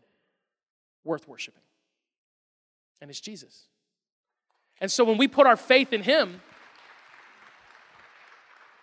[1.04, 1.62] worth worshiping,
[3.00, 3.68] and it's Jesus.
[4.80, 6.40] And so when we put our faith in Him,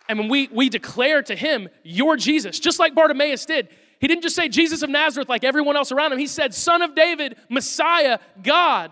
[0.08, 3.68] and when we, we declare to Him, You're Jesus, just like Bartimaeus did,
[4.00, 6.20] he didn't just say Jesus of Nazareth like everyone else around him.
[6.20, 8.92] He said, Son of David, Messiah, God.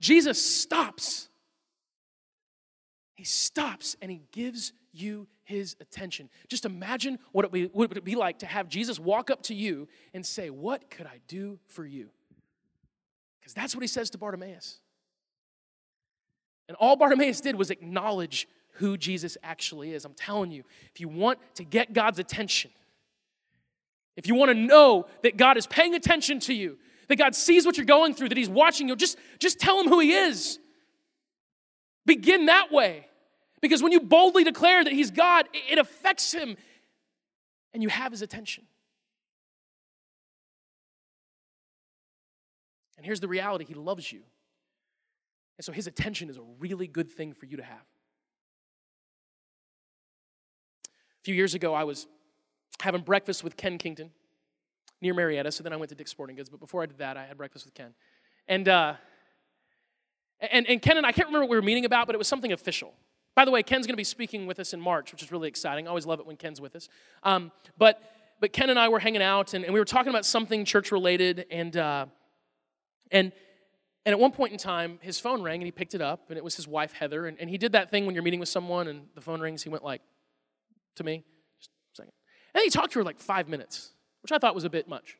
[0.00, 1.28] Jesus stops.
[3.14, 6.28] He stops and he gives you his attention.
[6.48, 9.42] Just imagine what it, be, what it would be like to have Jesus walk up
[9.44, 12.10] to you and say, What could I do for you?
[13.40, 14.78] Because that's what he says to Bartimaeus.
[16.68, 20.04] And all Bartimaeus did was acknowledge who Jesus actually is.
[20.04, 20.62] I'm telling you,
[20.94, 22.70] if you want to get God's attention,
[24.16, 26.78] if you want to know that God is paying attention to you,
[27.08, 29.88] that God sees what you're going through, that He's watching you, just, just tell Him
[29.88, 30.58] who He is.
[32.06, 33.06] Begin that way.
[33.62, 36.56] Because when you boldly declare that He's God, it affects Him
[37.72, 38.64] and you have His attention.
[42.98, 44.20] And here's the reality He loves you.
[45.56, 47.86] And so His attention is a really good thing for you to have.
[50.86, 52.08] A few years ago, I was
[52.80, 54.10] having breakfast with Ken Kington
[55.00, 55.52] near Marietta.
[55.52, 56.50] So then I went to Dick's Sporting Goods.
[56.50, 57.94] But before I did that, I had breakfast with Ken.
[58.48, 58.94] And, uh,
[60.40, 62.26] and, and Ken and I can't remember what we were meeting about, but it was
[62.26, 62.92] something official.
[63.34, 65.48] By the way, Ken's going to be speaking with us in March, which is really
[65.48, 65.86] exciting.
[65.86, 66.88] I always love it when Ken's with us.
[67.22, 68.02] Um, but,
[68.40, 70.92] but Ken and I were hanging out, and, and we were talking about something church
[70.92, 72.06] related, and, uh,
[73.10, 73.32] and,
[74.04, 76.36] and at one point in time, his phone rang, and he picked it up, and
[76.36, 77.26] it was his wife, Heather.
[77.26, 79.62] And, and he did that thing when you're meeting with someone, and the phone rings,
[79.62, 80.02] he went like,
[80.96, 81.24] to me,
[81.58, 82.12] just a second.
[82.54, 83.92] And he talked to her like five minutes,
[84.22, 85.16] which I thought was a bit much.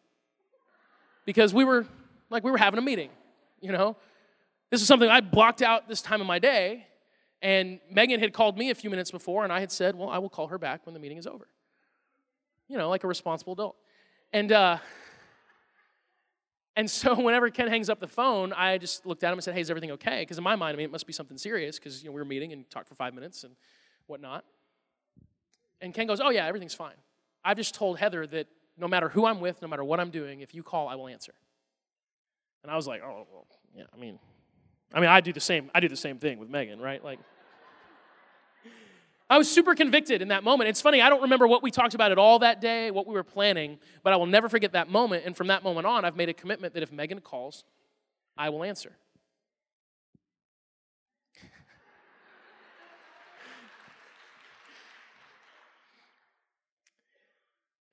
[1.24, 1.86] Because we were,
[2.28, 3.08] like, we were having a meeting,
[3.60, 3.96] you know?
[4.70, 6.86] This is something I blocked out this time of my day,
[7.42, 10.18] and Megan had called me a few minutes before, and I had said, Well, I
[10.18, 11.48] will call her back when the meeting is over.
[12.68, 13.76] You know, like a responsible adult.
[14.32, 14.78] And, uh,
[16.76, 19.54] and so whenever Ken hangs up the phone, I just looked at him and said,
[19.54, 20.22] Hey, is everything okay?
[20.22, 22.20] Because in my mind, I mean, it must be something serious because, you know, we
[22.20, 23.56] were meeting and talked for five minutes and
[24.06, 24.44] whatnot.
[25.80, 26.94] And Ken goes, Oh, yeah, everything's fine.
[27.44, 28.46] I've just told Heather that
[28.78, 31.08] no matter who I'm with, no matter what I'm doing, if you call, I will
[31.08, 31.34] answer.
[32.62, 34.20] And I was like, Oh, well, yeah, I mean,
[34.94, 35.70] I mean, I do the same.
[35.74, 37.02] I do the same thing with Megan, right?
[37.02, 37.18] Like,
[39.32, 40.68] I was super convicted in that moment.
[40.68, 43.14] It's funny, I don't remember what we talked about at all that day, what we
[43.14, 45.24] were planning, but I will never forget that moment.
[45.24, 47.64] And from that moment on, I've made a commitment that if Megan calls,
[48.36, 48.92] I will answer.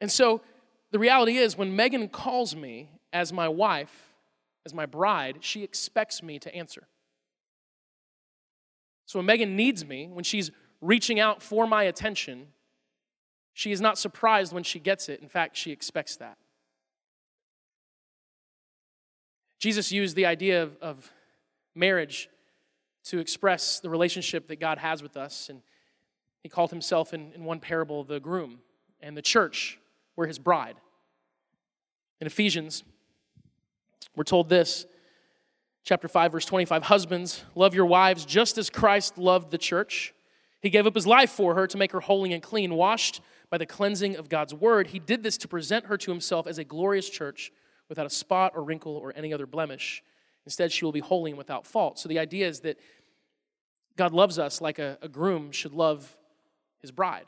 [0.01, 0.41] and so
[0.91, 4.11] the reality is, when Megan calls me as my wife,
[4.65, 6.85] as my bride, she expects me to answer.
[9.05, 10.51] So when Megan needs me, when she's
[10.81, 12.47] reaching out for my attention,
[13.53, 15.21] she is not surprised when she gets it.
[15.21, 16.37] In fact, she expects that.
[19.59, 21.11] Jesus used the idea of, of
[21.75, 22.29] marriage
[23.05, 25.49] to express the relationship that God has with us.
[25.49, 25.61] And
[26.41, 28.59] he called himself in, in one parable the groom,
[29.01, 29.79] and the church
[30.15, 30.75] were his bride.
[32.21, 32.83] In Ephesians,
[34.15, 34.85] we're told this,
[35.83, 40.13] chapter 5, verse 25 Husbands, love your wives just as Christ loved the church.
[40.61, 43.57] He gave up his life for her to make her holy and clean, washed by
[43.57, 44.87] the cleansing of God's word.
[44.87, 47.51] He did this to present her to himself as a glorious church
[47.87, 50.03] without a spot or wrinkle or any other blemish.
[50.45, 51.97] Instead, she will be holy and without fault.
[51.99, 52.77] So the idea is that
[53.95, 56.17] God loves us like a, a groom should love
[56.81, 57.25] his bride.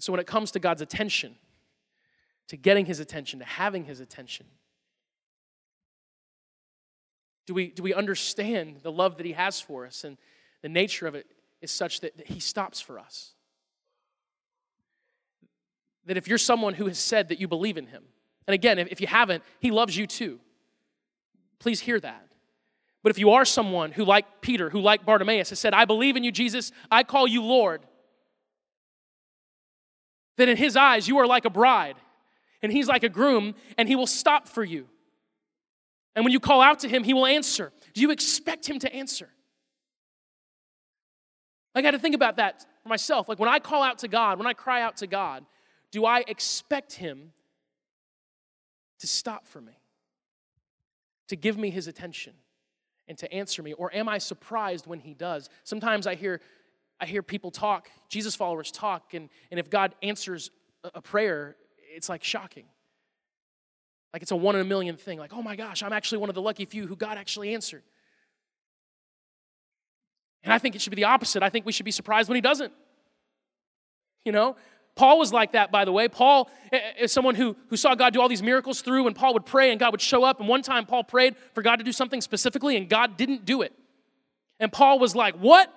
[0.00, 1.36] So when it comes to God's attention,
[2.48, 4.46] to getting his attention, to having his attention,
[7.46, 10.16] do we, do we understand the love that he has for us and
[10.64, 11.26] the nature of it
[11.60, 13.34] is such that, that he stops for us?
[16.06, 18.02] That if you're someone who has said that you believe in him,
[18.46, 20.40] and again, if, if you haven't, he loves you too.
[21.58, 22.28] Please hear that.
[23.02, 26.16] But if you are someone who, like Peter, who, like Bartimaeus, has said, I believe
[26.16, 27.82] in you, Jesus, I call you Lord,
[30.38, 31.96] then in his eyes, you are like a bride,
[32.62, 34.86] and he's like a groom, and he will stop for you.
[36.16, 37.70] And when you call out to him, he will answer.
[37.92, 39.28] Do you expect him to answer?
[41.74, 43.28] I got to think about that for myself.
[43.28, 45.44] Like when I call out to God, when I cry out to God,
[45.90, 47.32] do I expect him
[49.00, 49.72] to stop for me,
[51.28, 52.34] to give me his attention,
[53.08, 53.72] and to answer me?
[53.72, 55.48] Or am I surprised when he does?
[55.64, 56.40] Sometimes I hear,
[57.00, 60.50] I hear people talk, Jesus followers talk, and, and if God answers
[60.94, 61.56] a prayer,
[61.94, 62.64] it's like shocking.
[64.12, 65.18] Like it's a one in a million thing.
[65.18, 67.82] Like, oh my gosh, I'm actually one of the lucky few who God actually answered.
[70.44, 71.42] And I think it should be the opposite.
[71.42, 72.72] I think we should be surprised when he doesn't.
[74.24, 74.56] You know?
[74.94, 76.06] Paul was like that, by the way.
[76.06, 76.48] Paul
[77.00, 79.70] is someone who, who saw God do all these miracles through, and Paul would pray
[79.70, 80.38] and God would show up.
[80.38, 83.62] And one time, Paul prayed for God to do something specifically, and God didn't do
[83.62, 83.72] it.
[84.60, 85.72] And Paul was like, What?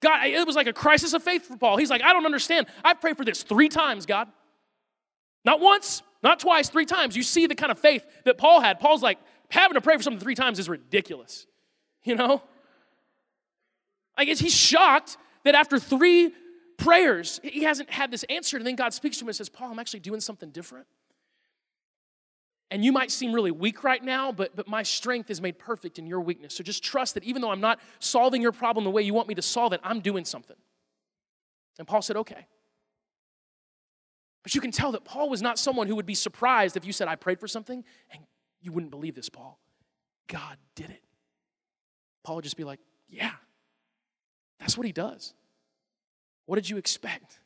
[0.00, 1.78] God, it was like a crisis of faith for Paul.
[1.78, 2.66] He's like, I don't understand.
[2.84, 4.28] I've prayed for this three times, God.
[5.46, 7.16] Not once, not twice, three times.
[7.16, 8.80] You see the kind of faith that Paul had.
[8.80, 9.18] Paul's like,
[9.50, 11.46] having to pray for something three times is ridiculous.
[12.06, 12.42] You know?
[14.16, 16.32] I guess he's shocked that after three
[16.76, 18.56] prayers, he hasn't had this answer.
[18.56, 20.86] And then God speaks to him and says, Paul, I'm actually doing something different.
[22.70, 25.98] And you might seem really weak right now, but, but my strength is made perfect
[25.98, 26.54] in your weakness.
[26.54, 29.28] So just trust that even though I'm not solving your problem the way you want
[29.28, 30.56] me to solve it, I'm doing something.
[31.78, 32.46] And Paul said, okay.
[34.42, 36.92] But you can tell that Paul was not someone who would be surprised if you
[36.92, 38.22] said, I prayed for something, and
[38.60, 39.58] you wouldn't believe this, Paul.
[40.26, 41.03] God did it.
[42.24, 43.32] Paul would just be like, Yeah,
[44.58, 45.34] that's what he does.
[46.46, 47.38] What did you expect?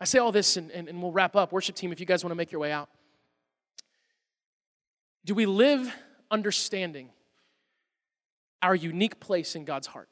[0.00, 1.52] I say all this and, and, and we'll wrap up.
[1.52, 2.88] Worship team, if you guys want to make your way out.
[5.24, 5.94] Do we live
[6.28, 7.10] understanding
[8.60, 10.08] our unique place in God's heart?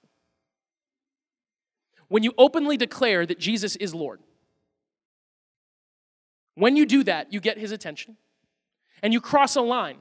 [2.11, 4.21] when you openly declare that Jesus is Lord.
[6.57, 8.17] When you do that, you get his attention
[9.01, 9.99] and you cross a line.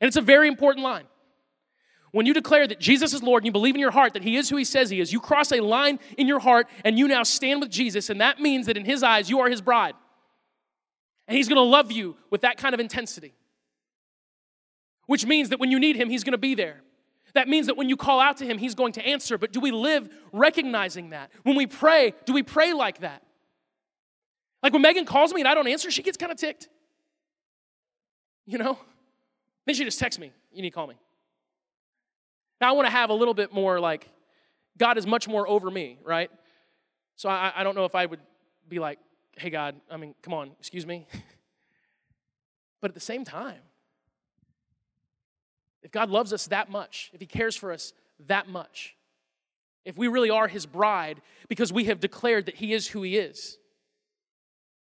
[0.00, 1.04] And it's a very important line.
[2.12, 4.36] When you declare that Jesus is Lord and you believe in your heart that he
[4.36, 7.08] is who he says he is, you cross a line in your heart and you
[7.08, 9.94] now stand with Jesus, and that means that in his eyes, you are his bride.
[11.26, 13.34] And he's gonna love you with that kind of intensity.
[15.06, 16.84] Which means that when you need him, he's gonna be there.
[17.34, 19.36] That means that when you call out to Him, He's going to answer.
[19.36, 21.30] But do we live recognizing that?
[21.42, 23.22] When we pray, do we pray like that?
[24.62, 26.68] Like when Megan calls me and I don't answer, she gets kind of ticked.
[28.46, 28.78] You know?
[29.66, 30.96] Then she just texts me, You need to call me.
[32.60, 34.08] Now I want to have a little bit more like,
[34.78, 36.30] God is much more over me, right?
[37.16, 38.20] So I, I don't know if I would
[38.68, 38.98] be like,
[39.36, 41.06] Hey, God, I mean, come on, excuse me.
[42.80, 43.60] but at the same time,
[45.82, 47.92] if God loves us that much, if He cares for us
[48.26, 48.96] that much,
[49.84, 53.16] if we really are His bride because we have declared that He is who He
[53.16, 53.58] is,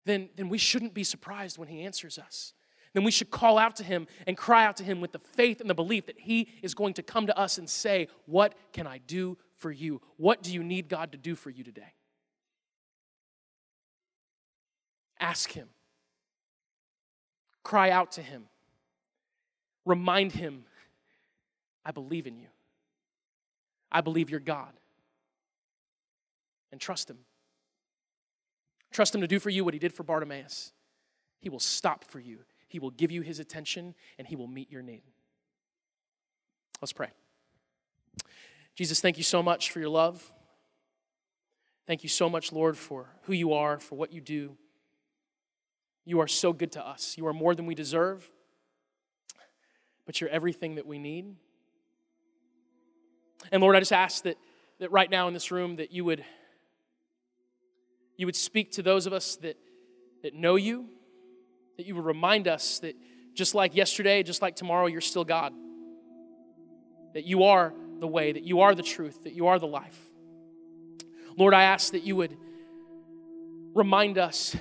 [0.05, 2.53] then, then we shouldn't be surprised when He answers us.
[2.93, 5.61] Then we should call out to Him and cry out to Him with the faith
[5.61, 8.86] and the belief that He is going to come to us and say, What can
[8.86, 10.01] I do for you?
[10.16, 11.95] What do you need God to do for you today?
[15.20, 15.68] Ask Him.
[17.62, 18.45] Cry out to Him.
[19.84, 20.64] Remind Him
[21.84, 22.49] I believe in you.
[23.93, 24.72] I believe you're God.
[26.72, 27.18] And trust Him.
[28.93, 30.72] Trust Him to do for you what He did for Bartimaeus.
[31.41, 32.41] He will stop for you,
[32.71, 35.03] He will give you His attention, and He will meet your need.
[36.81, 37.09] Let's pray.
[38.75, 40.33] Jesus, thank you so much for your love.
[41.87, 44.57] Thank you so much, Lord, for who you are, for what you do.
[46.05, 47.16] You are so good to us.
[47.18, 48.31] You are more than we deserve,
[50.07, 51.35] but you're everything that we need.
[53.51, 54.39] And Lord, I just ask that,
[54.79, 56.25] that right now in this room that you would
[58.16, 59.57] you would speak to those of us that,
[60.23, 60.85] that know you,
[61.81, 62.95] that you would remind us that
[63.33, 65.55] just like yesterday, just like tomorrow, you're still God.
[67.14, 69.99] That you are the way, that you are the truth, that you are the life.
[71.39, 72.37] Lord, I ask that you would
[73.72, 74.55] remind us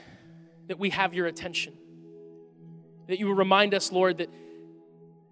[0.69, 1.73] that we have your attention.
[3.09, 4.29] That you will remind us, Lord, that,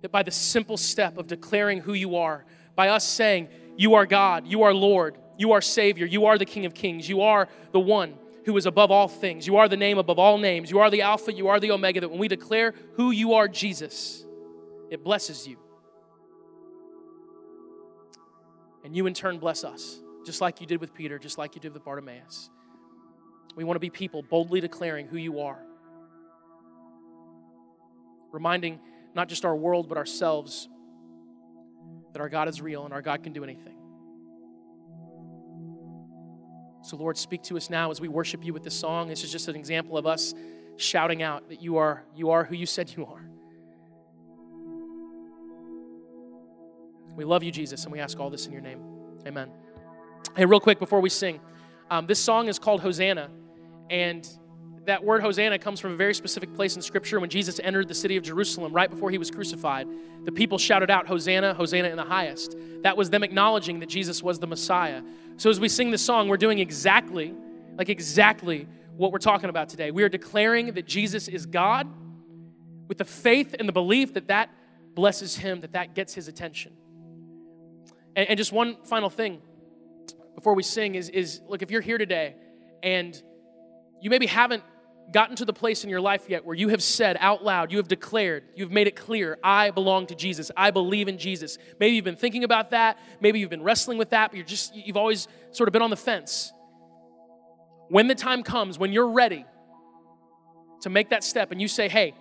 [0.01, 2.43] that by the simple step of declaring who you are,
[2.75, 6.43] by us saying, You are God, you are Lord, you are Savior, you are the
[6.43, 8.15] King of Kings, you are the one
[8.47, 11.01] who is above all things, you are the name above all names, you are the
[11.01, 14.25] Alpha, you are the Omega, that when we declare who you are, Jesus,
[14.89, 15.57] it blesses you.
[18.85, 21.61] And you in turn bless us, just like you did with Peter, just like you
[21.61, 22.49] did with Bartimaeus.
[23.57, 25.59] We want to be people boldly declaring who you are,
[28.31, 28.79] reminding
[29.13, 30.69] not just our world, but ourselves
[32.13, 33.76] that our God is real and our God can do anything.
[36.87, 39.09] So, Lord, speak to us now as we worship you with this song.
[39.09, 40.33] This is just an example of us
[40.77, 43.29] shouting out that you are, you are who you said you are.
[47.17, 48.79] We love you, Jesus, and we ask all this in your name.
[49.27, 49.51] Amen.
[50.37, 51.41] Hey, real quick before we sing,
[51.91, 53.31] um, this song is called Hosanna,
[53.89, 54.25] and
[54.87, 57.19] that word Hosanna comes from a very specific place in Scripture.
[57.19, 59.85] When Jesus entered the city of Jerusalem right before he was crucified,
[60.23, 62.55] the people shouted out, Hosanna, Hosanna in the highest.
[62.83, 65.01] That was them acknowledging that Jesus was the Messiah.
[65.35, 67.33] So as we sing this song, we're doing exactly,
[67.77, 68.65] like exactly
[68.95, 69.91] what we're talking about today.
[69.91, 71.85] We are declaring that Jesus is God
[72.87, 74.49] with the faith and the belief that that
[74.95, 76.71] blesses him, that that gets his attention.
[78.15, 79.41] And, and just one final thing
[80.33, 82.35] before we sing is, is look, if you're here today
[82.81, 83.21] and
[83.99, 84.63] you maybe haven't
[85.11, 87.77] gotten to the place in your life yet where you have said out loud, you
[87.77, 90.51] have declared, you've made it clear, I belong to Jesus.
[90.57, 91.57] I believe in Jesus.
[91.79, 92.99] Maybe you've been thinking about that.
[93.21, 95.89] Maybe you've been wrestling with that, but you're just, you've always sort of been on
[95.89, 96.51] the fence.
[97.89, 99.45] When the time comes, when you're ready
[100.81, 102.13] to make that step and you say, hey,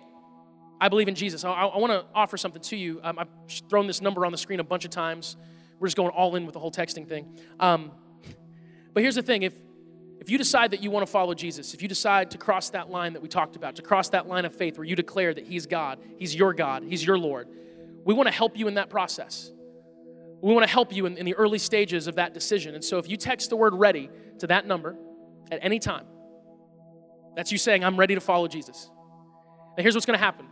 [0.79, 3.01] I believe in Jesus, I, I want to offer something to you.
[3.03, 3.29] Um, I've
[3.69, 5.35] thrown this number on the screen a bunch of times.
[5.79, 7.37] We're just going all in with the whole texting thing.
[7.59, 7.91] Um,
[8.93, 9.53] but here's the thing if,
[10.27, 12.89] if you decide that you want to follow Jesus, if you decide to cross that
[12.89, 15.47] line that we talked about, to cross that line of faith where you declare that
[15.47, 17.47] He's God, He's your God, He's your Lord,
[18.03, 19.49] we want to help you in that process.
[20.41, 22.75] We want to help you in, in the early stages of that decision.
[22.75, 24.09] And so if you text the word ready
[24.39, 24.97] to that number
[25.49, 26.05] at any time,
[27.37, 28.89] that's you saying, I'm ready to follow Jesus.
[29.77, 30.45] Now, here's what's going to happen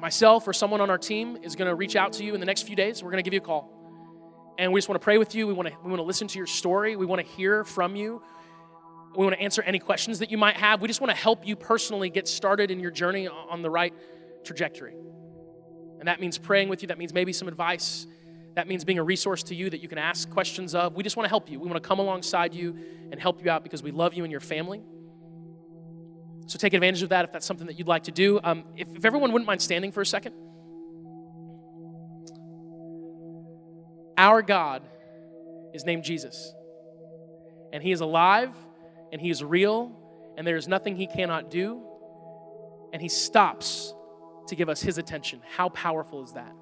[0.00, 2.46] myself or someone on our team is going to reach out to you in the
[2.46, 3.04] next few days.
[3.04, 3.80] We're going to give you a call
[4.60, 5.46] and we just want to pray with you.
[5.46, 6.94] We want to, we want to listen to your story.
[6.96, 8.20] We want to hear from you.
[9.16, 10.80] We want to answer any questions that you might have.
[10.80, 13.92] We just want to help you personally get started in your journey on the right
[14.44, 14.94] trajectory.
[15.98, 16.88] And that means praying with you.
[16.88, 18.06] That means maybe some advice.
[18.54, 20.94] That means being a resource to you that you can ask questions of.
[20.94, 21.58] We just want to help you.
[21.60, 22.76] We want to come alongside you
[23.10, 24.82] and help you out because we love you and your family.
[26.46, 28.40] So take advantage of that if that's something that you'd like to do.
[28.42, 30.34] Um, if, if everyone wouldn't mind standing for a second.
[34.16, 34.82] Our God
[35.72, 36.52] is named Jesus.
[37.72, 38.54] And He is alive,
[39.12, 39.92] and He is real,
[40.36, 41.82] and there is nothing He cannot do.
[42.92, 43.94] And He stops
[44.48, 45.40] to give us His attention.
[45.56, 46.52] How powerful is that?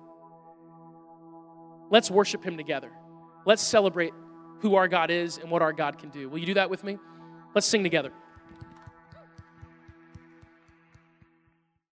[1.91, 2.91] Let's worship Him together.
[3.47, 4.13] Let's celebrate
[4.61, 6.29] who our God is and what our God can do.
[6.29, 6.99] Will you do that with me?
[7.55, 8.13] Let's sing together.